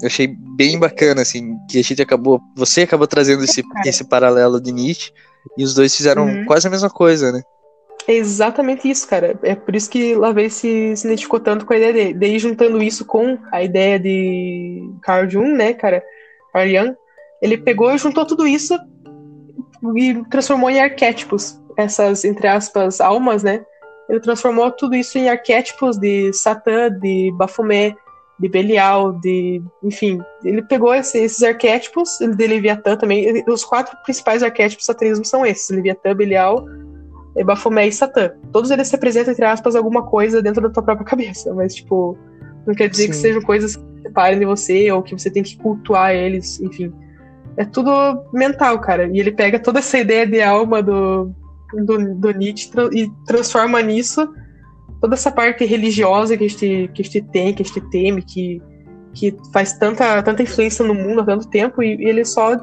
[0.00, 2.40] Eu achei bem bacana, assim, que a gente acabou.
[2.56, 3.88] Você acabou trazendo esse, Cara.
[3.88, 5.12] esse paralelo de Nietzsche,
[5.56, 6.44] e os dois fizeram Uhum.
[6.44, 7.42] quase a mesma coisa, né?
[8.06, 9.38] É exatamente isso, cara.
[9.42, 12.14] É por isso que Lavey se, se identificou tanto com a ideia dele.
[12.14, 16.02] Daí, juntando isso com a ideia de Carl Jung, né, cara?
[16.52, 16.96] Carl Jung,
[17.42, 18.78] ele pegou e juntou tudo isso
[19.96, 21.60] e transformou em arquétipos.
[21.76, 23.64] Essas, entre aspas, almas, né?
[24.08, 27.96] Ele transformou tudo isso em arquétipos de Satã, de Baphomet,
[28.38, 29.60] de Belial, de.
[29.82, 33.24] Enfim, ele pegou esse- esses arquétipos, de Leviatã também.
[33.24, 36.64] Ele- Os quatro principais arquétipos do satanismo são esses: Leviatã, Belial,
[37.36, 38.32] é Baphomet e Satã.
[38.52, 42.16] Todos eles representam, entre aspas, alguma coisa dentro da tua própria cabeça, mas, tipo,
[42.66, 43.22] não quer dizer que Sim.
[43.22, 46.92] sejam coisas que se separem de você ou que você tem que cultuar eles, enfim.
[47.56, 47.90] É tudo
[48.32, 49.08] mental, cara.
[49.12, 51.34] E ele pega toda essa ideia de alma do,
[51.72, 54.28] do, do Nietzsche tra- e transforma nisso
[55.00, 58.22] toda essa parte religiosa que a gente, que a gente tem, que a gente teme,
[58.22, 58.62] que,
[59.14, 62.56] que faz tanta, tanta influência no mundo há tanto tempo, e, e ele só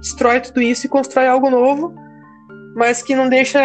[0.00, 1.94] destrói tudo isso e constrói algo novo,
[2.74, 3.60] mas que não deixa,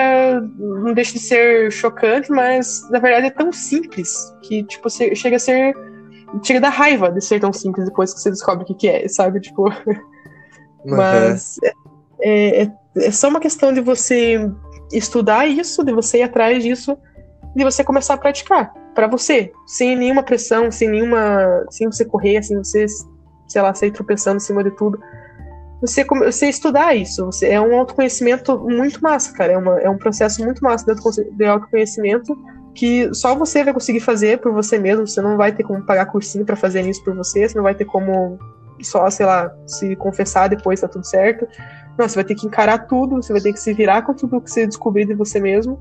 [0.58, 5.40] não deixa de ser chocante, mas na verdade é tão simples que tipo chega a
[5.40, 5.76] ser
[6.44, 9.08] chega da raiva de ser tão simples depois que você descobre o que, que é,
[9.08, 9.40] sabe?
[9.40, 9.70] Tipo,
[10.84, 10.96] uhum.
[10.98, 11.58] mas
[12.20, 14.52] é, é, é só uma questão de você
[14.92, 16.98] estudar isso, de você ir atrás disso,
[17.56, 22.42] de você começar a praticar para você, sem nenhuma pressão, sem nenhuma, sem você correr,
[22.44, 22.86] sem você,
[23.48, 25.00] sei lá, sair tropeçando em cima de tudo
[25.82, 27.26] você, você estudar isso.
[27.26, 29.54] Você, é um autoconhecimento muito massa, cara.
[29.54, 32.36] É, uma, é um processo muito massa de autoconhecimento
[32.74, 35.08] que só você vai conseguir fazer por você mesmo.
[35.08, 37.48] Você não vai ter como pagar cursinho para fazer isso por você.
[37.48, 38.38] Você não vai ter como
[38.82, 41.48] só, sei lá, se confessar depois tá tudo certo.
[41.98, 43.16] Não, você vai ter que encarar tudo.
[43.16, 45.80] Você vai ter que se virar com tudo que você descobrir de você mesmo.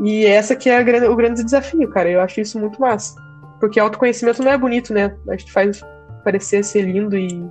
[0.00, 2.10] E essa que é a, o grande desafio, cara.
[2.10, 3.14] Eu acho isso muito massa.
[3.60, 5.14] Porque autoconhecimento não é bonito, né?
[5.28, 5.82] A gente faz
[6.24, 7.48] parecer ser lindo e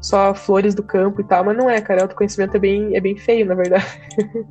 [0.00, 2.02] só flores do campo e tal, mas não é, cara.
[2.02, 3.86] Autoconhecimento é bem, é bem feio, na verdade.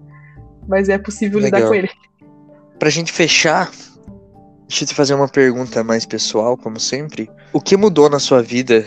[0.67, 1.59] mas é possível Legal.
[1.59, 1.89] lidar com ele.
[2.79, 3.71] Pra gente fechar,
[4.67, 7.29] deixa eu te fazer uma pergunta mais pessoal, como sempre.
[7.53, 8.85] O que mudou na sua vida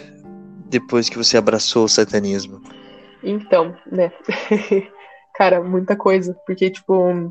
[0.69, 2.61] depois que você abraçou o satanismo?
[3.23, 4.13] Então, né?
[5.35, 6.35] cara, muita coisa.
[6.47, 7.31] Porque, tipo,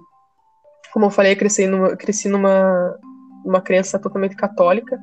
[0.94, 2.98] como eu falei, eu cresci numa, cresci numa,
[3.46, 5.00] numa crença totalmente católica.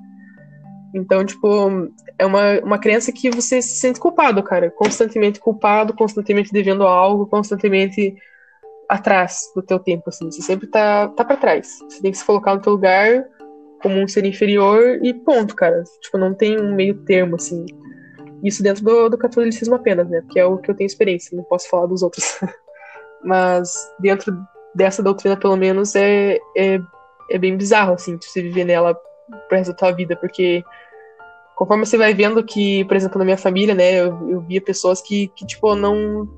[0.95, 4.71] Então, tipo, é uma, uma crença que você se sente culpado, cara.
[4.71, 8.17] Constantemente culpado, constantemente devendo algo, constantemente
[8.89, 10.31] atrás do teu tempo, assim.
[10.31, 11.79] Você sempre tá, tá pra trás.
[11.89, 13.25] Você tem que se colocar no teu lugar
[13.83, 15.83] como um ser inferior e ponto, cara.
[16.01, 17.67] Tipo, não tem um meio termo, assim.
[18.43, 20.21] Isso dentro do, do catolicismo apenas, né?
[20.21, 22.39] Porque é o que eu tenho experiência, não posso falar dos outros.
[23.25, 24.37] Mas dentro
[24.75, 26.81] dessa doutrina, pelo menos, é, é,
[27.31, 28.95] é bem bizarro, assim, você viver nela
[29.49, 30.63] pro resto da tua vida, porque
[31.57, 35.01] conforme você vai vendo que, por exemplo, na minha família, né, eu, eu via pessoas
[35.01, 36.29] que, que, tipo, não.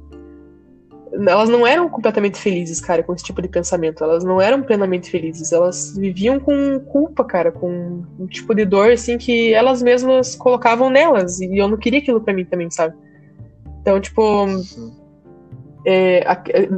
[1.27, 4.05] Elas não eram completamente felizes, cara, com esse tipo de pensamento.
[4.05, 5.53] Elas não eram plenamente felizes.
[5.53, 10.91] Elas viviam com culpa, cara, com um tipo de dor, assim, que elas mesmas colocavam
[10.91, 11.41] nelas.
[11.41, 12.95] E eu não queria aquilo pra mim também, sabe?
[13.81, 14.47] Então, tipo.
[15.87, 16.25] É,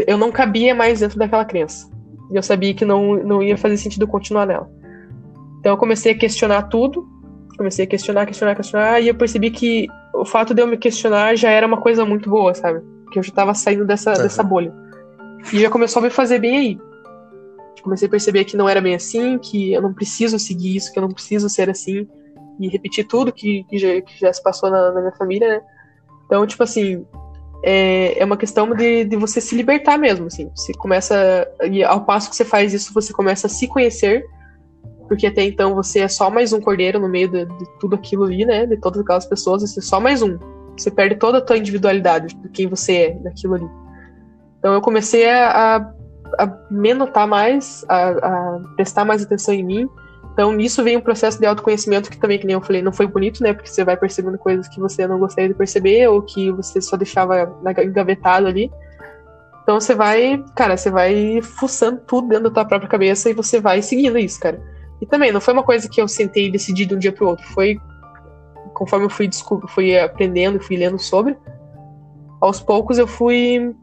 [0.07, 1.91] eu não cabia mais dentro daquela crença.
[2.31, 4.71] E eu sabia que não, não ia fazer sentido continuar nela.
[5.59, 7.07] Então eu comecei a questionar tudo,
[7.57, 11.37] comecei a questionar, questionar, questionar, e eu percebi que o fato de eu me questionar
[11.37, 12.81] já era uma coisa muito boa, sabe?
[13.11, 14.23] Que eu já tava saindo dessa, uhum.
[14.23, 14.73] dessa bolha.
[15.53, 16.79] E já começou a me fazer bem aí.
[17.83, 20.99] Comecei a perceber que não era bem assim, que eu não preciso seguir isso, que
[20.99, 22.07] eu não preciso ser assim,
[22.59, 25.63] e repetir tudo que, que, já, que já se passou na, na minha família, né?
[26.27, 27.07] Então, tipo assim,
[27.63, 30.51] é, é uma questão de, de você se libertar mesmo, assim.
[30.55, 34.25] Você começa, e ao passo que você faz isso, você começa a se conhecer,
[35.09, 38.25] porque até então você é só mais um cordeiro no meio de, de tudo aquilo
[38.25, 38.67] ali, né?
[38.67, 40.39] De todas aquelas pessoas, você é só mais um.
[40.81, 43.69] Você perde toda a tua individualidade de quem você é daquilo ali.
[44.59, 49.63] Então eu comecei a, a, a me notar mais, a, a, prestar mais atenção em
[49.63, 49.89] mim.
[50.33, 53.07] Então nisso vem um processo de autoconhecimento que também, que nem eu falei, não foi
[53.07, 53.53] bonito, né?
[53.53, 56.97] Porque você vai percebendo coisas que você não gostaria de perceber ou que você só
[56.97, 57.55] deixava
[57.85, 58.71] engavetado ali.
[59.63, 63.61] Então você vai, cara, você vai fuçando tudo dentro da tua própria cabeça e você
[63.61, 64.61] vai seguindo isso, cara.
[65.01, 67.29] E também, não foi uma coisa que eu sentei e decidi de um dia pro
[67.29, 67.47] outro.
[67.49, 67.79] Foi
[68.81, 69.29] conforme eu fui,
[69.69, 71.37] fui aprendendo, fui lendo sobre,
[72.41, 73.77] aos poucos eu fui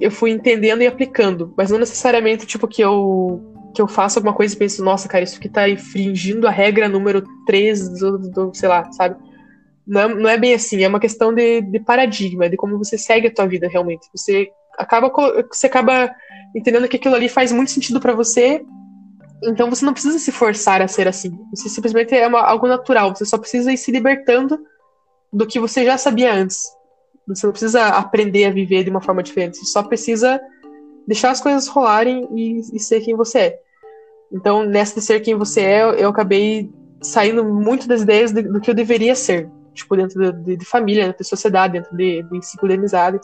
[0.00, 3.44] eu fui entendendo e aplicando, mas não necessariamente tipo que eu
[3.74, 6.88] que eu faço alguma coisa e penso, nossa, cara, isso aqui tá infringindo a regra
[6.88, 9.16] número 3 do, do sei lá, sabe?
[9.86, 12.96] Não é, não é bem assim, é uma questão de, de paradigma, de como você
[12.96, 14.08] segue a tua vida realmente.
[14.16, 14.48] Você
[14.78, 15.12] acaba
[15.52, 16.10] você acaba
[16.56, 18.64] entendendo que aquilo ali faz muito sentido para você
[19.42, 21.36] então você não precisa se forçar a ser assim.
[21.54, 23.14] Você simplesmente é uma, algo natural.
[23.14, 24.58] Você só precisa ir se libertando
[25.32, 26.68] do que você já sabia antes.
[27.26, 29.58] Você não precisa aprender a viver de uma forma diferente.
[29.58, 30.40] Você só precisa
[31.06, 33.58] deixar as coisas rolarem e, e ser quem você é.
[34.32, 36.70] Então, nessa de ser quem você é, eu acabei
[37.02, 39.48] saindo muito das ideias de, do que eu deveria ser.
[39.72, 43.20] Tipo, dentro de, de, família, dentro de sociedade, dentro de, de ciclo de amizade.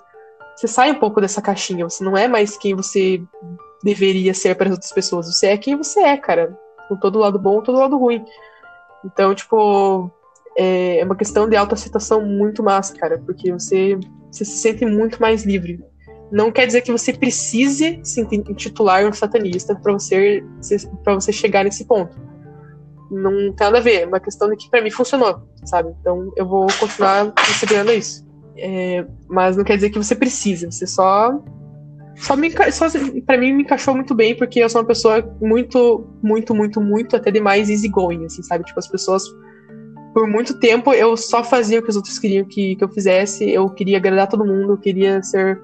[0.57, 1.89] Você sai um pouco dessa caixinha.
[1.89, 3.23] Você não é mais quem você
[3.83, 5.27] deveria ser para as outras pessoas.
[5.27, 6.57] Você é quem você é, cara.
[6.89, 8.25] Com todo lado bom, todo lado ruim.
[9.05, 10.11] Então, tipo,
[10.57, 13.99] é, é uma questão de autoaceitação muito massa, cara, porque você,
[14.31, 15.83] você se sente muito mais livre.
[16.31, 20.45] Não quer dizer que você precise se intitular um satanista para você,
[21.05, 22.17] você chegar nesse ponto.
[23.11, 25.93] Não tem nada a ver, é uma questão de que para mim funcionou, sabe?
[26.01, 28.25] Então eu vou continuar considerando isso.
[28.57, 31.43] É, mas não quer dizer que você precisa, você só
[32.17, 32.87] só me só
[33.25, 37.17] para mim me encaixou muito bem porque eu sou uma pessoa muito muito muito muito
[37.17, 38.65] até demais easygoing assim sabe?
[38.65, 39.25] Tipo as pessoas
[40.13, 43.51] por muito tempo eu só fazia o que os outros queriam que, que eu fizesse
[43.51, 45.61] eu queria agradar todo mundo eu queria ser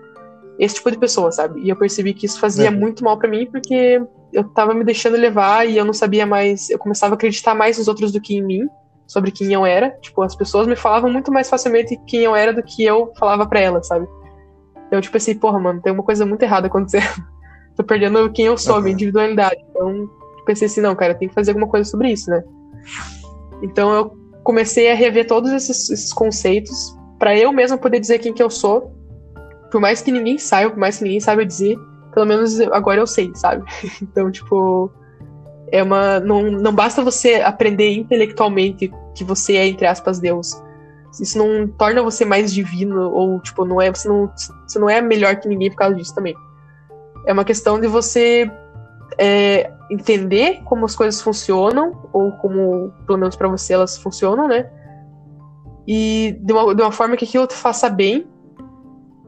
[0.58, 1.60] esse tipo de pessoa sabe?
[1.60, 2.78] E eu percebi que isso fazia uhum.
[2.78, 4.00] muito mal para mim porque
[4.32, 7.78] eu tava me deixando levar e eu não sabia mais eu começava a acreditar mais
[7.78, 8.66] nos outros do que em mim
[9.06, 9.90] sobre quem eu era.
[10.00, 13.46] Tipo as pessoas me falavam muito mais facilmente quem eu era do que eu falava
[13.46, 14.06] para elas sabe
[14.86, 17.24] então, tipo assim, porra, mano, tem uma coisa muito errada acontecendo.
[17.76, 18.82] Tô perdendo quem eu sou, uhum.
[18.82, 19.56] minha individualidade.
[19.70, 20.08] Então,
[20.44, 22.42] pensei assim, não, cara, tem que fazer alguma coisa sobre isso, né?
[23.62, 28.32] Então, eu comecei a rever todos esses, esses conceitos para eu mesmo poder dizer quem
[28.32, 28.92] que eu sou.
[29.70, 31.76] Por mais que ninguém saiba, por mais que ninguém saiba dizer,
[32.14, 33.64] pelo menos agora eu sei, sabe?
[34.00, 34.90] então, tipo,
[35.72, 40.62] é uma não, não basta você aprender intelectualmente que você é entre aspas Deus
[41.20, 44.30] isso não torna você mais divino ou tipo não é você não
[44.66, 46.34] você não é melhor que ninguém por causa disso também
[47.26, 48.50] é uma questão de você
[49.18, 54.70] é, entender como as coisas funcionam ou como pelo menos para você elas funcionam né
[55.86, 58.26] e de uma, de uma forma que aquilo te faça bem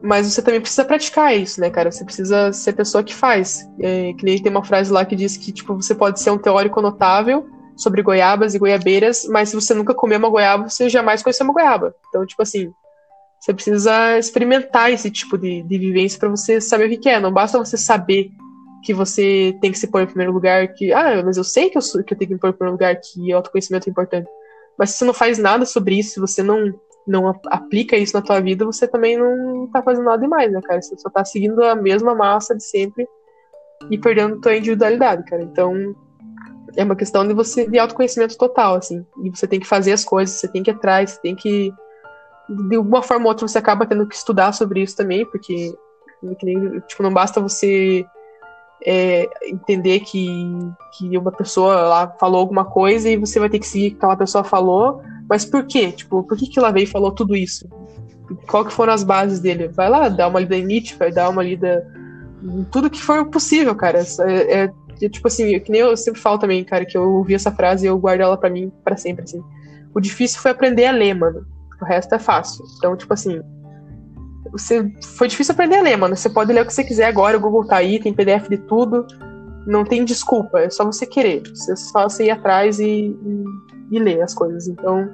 [0.01, 1.91] mas você também precisa praticar isso, né, cara?
[1.91, 3.69] Você precisa ser a pessoa que faz.
[3.79, 6.37] É, que nem tem uma frase lá que diz que, tipo, você pode ser um
[6.37, 7.49] teórico notável,
[7.79, 11.53] sobre goiabas e goiabeiras, mas se você nunca comeu uma goiaba, você jamais conheceu uma
[11.53, 11.95] goiaba.
[12.09, 12.73] Então, tipo assim,
[13.39, 17.21] você precisa experimentar esse tipo de, de vivência para você saber o que, que, é.
[17.21, 18.31] Não basta você saber
[18.83, 21.77] que você tem que se pôr em primeiro lugar, que, ah, mas eu sei que
[21.77, 24.29] eu, sou, que eu tenho que me pôr em primeiro lugar, que autoconhecimento é importante.
[24.77, 26.73] Mas se você não faz nada sobre isso, se você não,
[27.07, 30.81] não aplica isso na tua vida, você também não tá fazendo nada demais, né, cara?
[30.81, 33.07] Você só tá seguindo a mesma massa de sempre
[33.89, 35.43] e perdendo tua individualidade, cara.
[35.43, 35.95] Então,
[36.75, 39.05] é uma questão de você de autoconhecimento total, assim.
[39.23, 41.73] E você tem que fazer as coisas, você tem que ir atrás, você tem que.
[42.49, 45.73] De uma forma ou outra você acaba tendo que estudar sobre isso também, porque
[46.87, 48.05] tipo, não basta você
[48.85, 50.27] é, entender que,
[50.97, 53.97] que uma pessoa lá falou alguma coisa e você vai ter que seguir o que
[53.97, 55.91] aquela pessoa falou, mas por quê?
[55.91, 57.67] Tipo, por que, que ela veio e falou tudo isso?
[58.47, 59.67] Qual que foram as bases dele?
[59.67, 61.85] Vai lá, dá uma lida em Nietzsche, vai dar uma lida
[62.71, 64.01] tudo que for possível, cara.
[64.21, 67.33] É, é que, tipo assim, que nem eu sempre falo também, cara, que eu ouvi
[67.33, 69.41] essa frase e eu guardo ela para mim para sempre, assim.
[69.95, 71.45] O difícil foi aprender a ler, mano.
[71.81, 72.65] O resto é fácil.
[72.77, 73.41] Então, tipo assim,
[74.51, 76.17] você foi difícil aprender a ler, mano.
[76.17, 78.57] Você pode ler o que você quiser agora, o Google tá aí, tem PDF de
[78.57, 79.07] tudo.
[79.65, 81.43] Não tem desculpa, é só você querer.
[81.47, 83.43] Você só você ir atrás e, e,
[83.91, 84.67] e ler as coisas.
[84.67, 85.09] Então,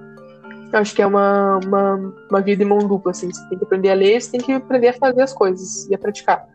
[0.73, 3.31] eu acho que é uma, uma, uma vida de mão dupla, assim.
[3.31, 5.93] Você tem que aprender a ler, você tem que aprender a fazer as coisas e
[5.93, 6.54] a praticar.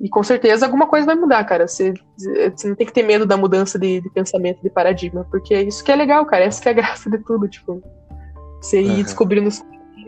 [0.00, 1.66] E com certeza alguma coisa vai mudar, cara.
[1.66, 5.54] Você, você não tem que ter medo da mudança de, de, pensamento, de paradigma, porque
[5.54, 6.44] é isso que é legal, cara.
[6.44, 7.82] Essa que é a graça de tudo, tipo.
[8.60, 9.02] Você ir uhum.
[9.02, 9.50] descobrindo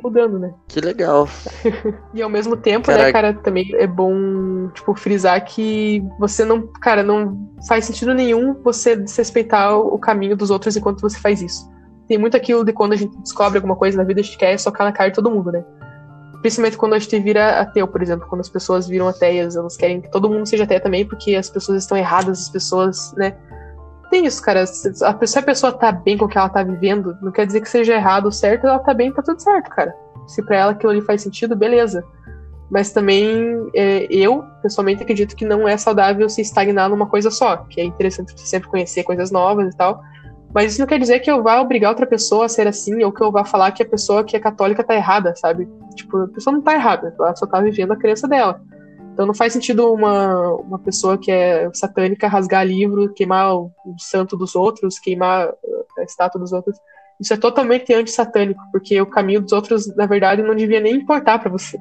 [0.02, 0.52] mudando, né?
[0.68, 1.28] Que legal.
[2.14, 3.04] e ao mesmo tempo, Caraca.
[3.04, 8.54] né, cara, também é bom, tipo, frisar que você não, cara, não faz sentido nenhum
[8.62, 11.70] você desrespeitar o caminho dos outros enquanto você faz isso.
[12.08, 14.58] Tem muito aquilo de quando a gente descobre alguma coisa na vida, a gente quer
[14.58, 15.64] socar na cara de todo mundo, né?
[16.40, 20.00] Principalmente quando a gente vira ateu, por exemplo, quando as pessoas viram ateias, elas querem
[20.00, 23.36] que todo mundo seja ateu também, porque as pessoas estão erradas, as pessoas, né?
[24.10, 24.66] Tem isso, cara.
[24.66, 27.46] Se a pessoa, a pessoa tá bem com o que ela tá vivendo, não quer
[27.46, 29.94] dizer que seja errado ou certo, ela tá bem, tá tudo certo, cara.
[30.26, 32.02] Se pra ela aquilo ali faz sentido, beleza.
[32.70, 37.58] Mas também é, eu, pessoalmente, acredito que não é saudável se estagnar numa coisa só,
[37.68, 40.02] que é interessante sempre conhecer coisas novas e tal.
[40.54, 43.12] Mas isso não quer dizer que eu vá obrigar outra pessoa a ser assim, ou
[43.12, 45.68] que eu vá falar que a pessoa que é católica tá errada, sabe?
[46.00, 48.60] Tipo, a pessoa não tá errada, ela só tá vivendo a crença dela.
[49.12, 54.36] Então não faz sentido uma, uma pessoa que é satânica rasgar livro, queimar o, santo
[54.36, 55.52] dos outros, queimar
[55.98, 56.76] a estátua dos outros.
[57.20, 61.38] Isso é totalmente anti-satânico, porque o caminho dos outros, na verdade, não devia nem importar
[61.38, 61.76] para você.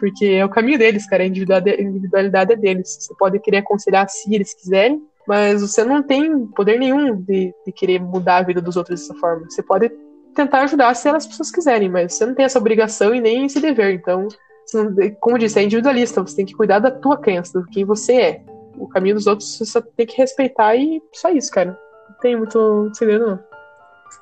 [0.00, 2.96] Porque é o caminho deles, cara, a individualidade é deles.
[3.00, 7.72] Você pode querer aconselhar se eles quiserem, mas você não tem poder nenhum de, de
[7.72, 9.44] querer mudar a vida dos outros dessa forma.
[9.48, 9.88] Você pode
[10.34, 13.60] tentar ajudar se as pessoas quiserem, mas você não tem essa obrigação e nem esse
[13.60, 13.94] dever.
[13.94, 14.28] Então,
[14.74, 16.22] não, como disse, é individualista.
[16.22, 18.44] Você tem que cuidar da tua crença, do quem você é.
[18.76, 21.78] O caminho dos outros você só tem que respeitar e só isso, cara.
[22.08, 23.52] Não tem muito segredo, não.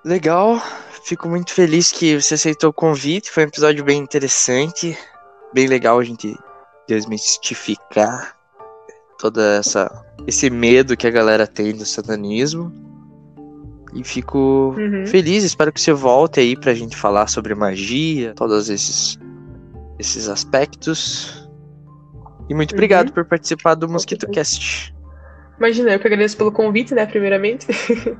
[0.04, 0.60] Legal.
[1.04, 3.30] Fico muito feliz que você aceitou o convite.
[3.30, 4.96] Foi um episódio bem interessante.
[5.52, 6.36] Bem legal a gente
[6.86, 8.36] desmistificar
[9.18, 12.72] toda essa esse medo que a galera tem do satanismo.
[13.92, 15.06] E fico uhum.
[15.06, 19.18] feliz, espero que você volte aí pra gente falar sobre magia, todos esses,
[19.98, 21.48] esses aspectos.
[22.48, 22.76] E muito uhum.
[22.76, 24.94] obrigado por participar do Mosquito Cast.
[25.58, 27.66] Imagina, eu que agradeço pelo convite, né, primeiramente.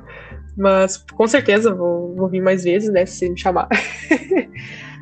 [0.57, 3.67] Mas com certeza vou, vou vir mais vezes, né, se me chamar.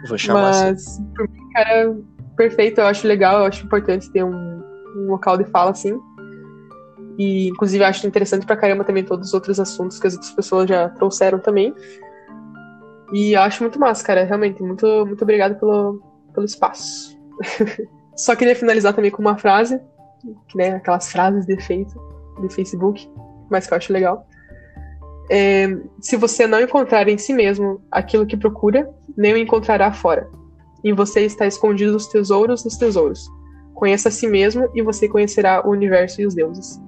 [0.08, 1.94] Vou chamar Mas, por mim, cara,
[2.38, 4.64] perfeito, eu acho legal, eu acho importante ter um,
[4.96, 6.00] um local de fala assim.
[7.20, 10.70] E, inclusive, acho interessante pra caramba também todos os outros assuntos que as outras pessoas
[10.70, 11.76] já trouxeram também.
[13.12, 14.24] E acho muito massa, cara.
[14.24, 16.02] Realmente, muito, muito obrigado pelo,
[16.34, 17.20] pelo espaço.
[18.16, 19.82] Só queria finalizar também com uma frase,
[20.56, 20.76] né?
[20.76, 21.94] Aquelas frases de efeito
[22.42, 23.12] de Facebook,
[23.50, 24.26] mas que eu acho legal.
[25.30, 25.68] É,
[26.00, 30.30] se você não encontrar em si mesmo aquilo que procura, nem o encontrará fora.
[30.86, 33.28] Em você está escondido os tesouros dos tesouros.
[33.74, 36.80] Conheça a si mesmo e você conhecerá o universo e os deuses.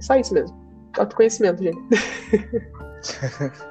[0.00, 0.58] Só isso mesmo.
[0.98, 1.78] Autoconhecimento, gente.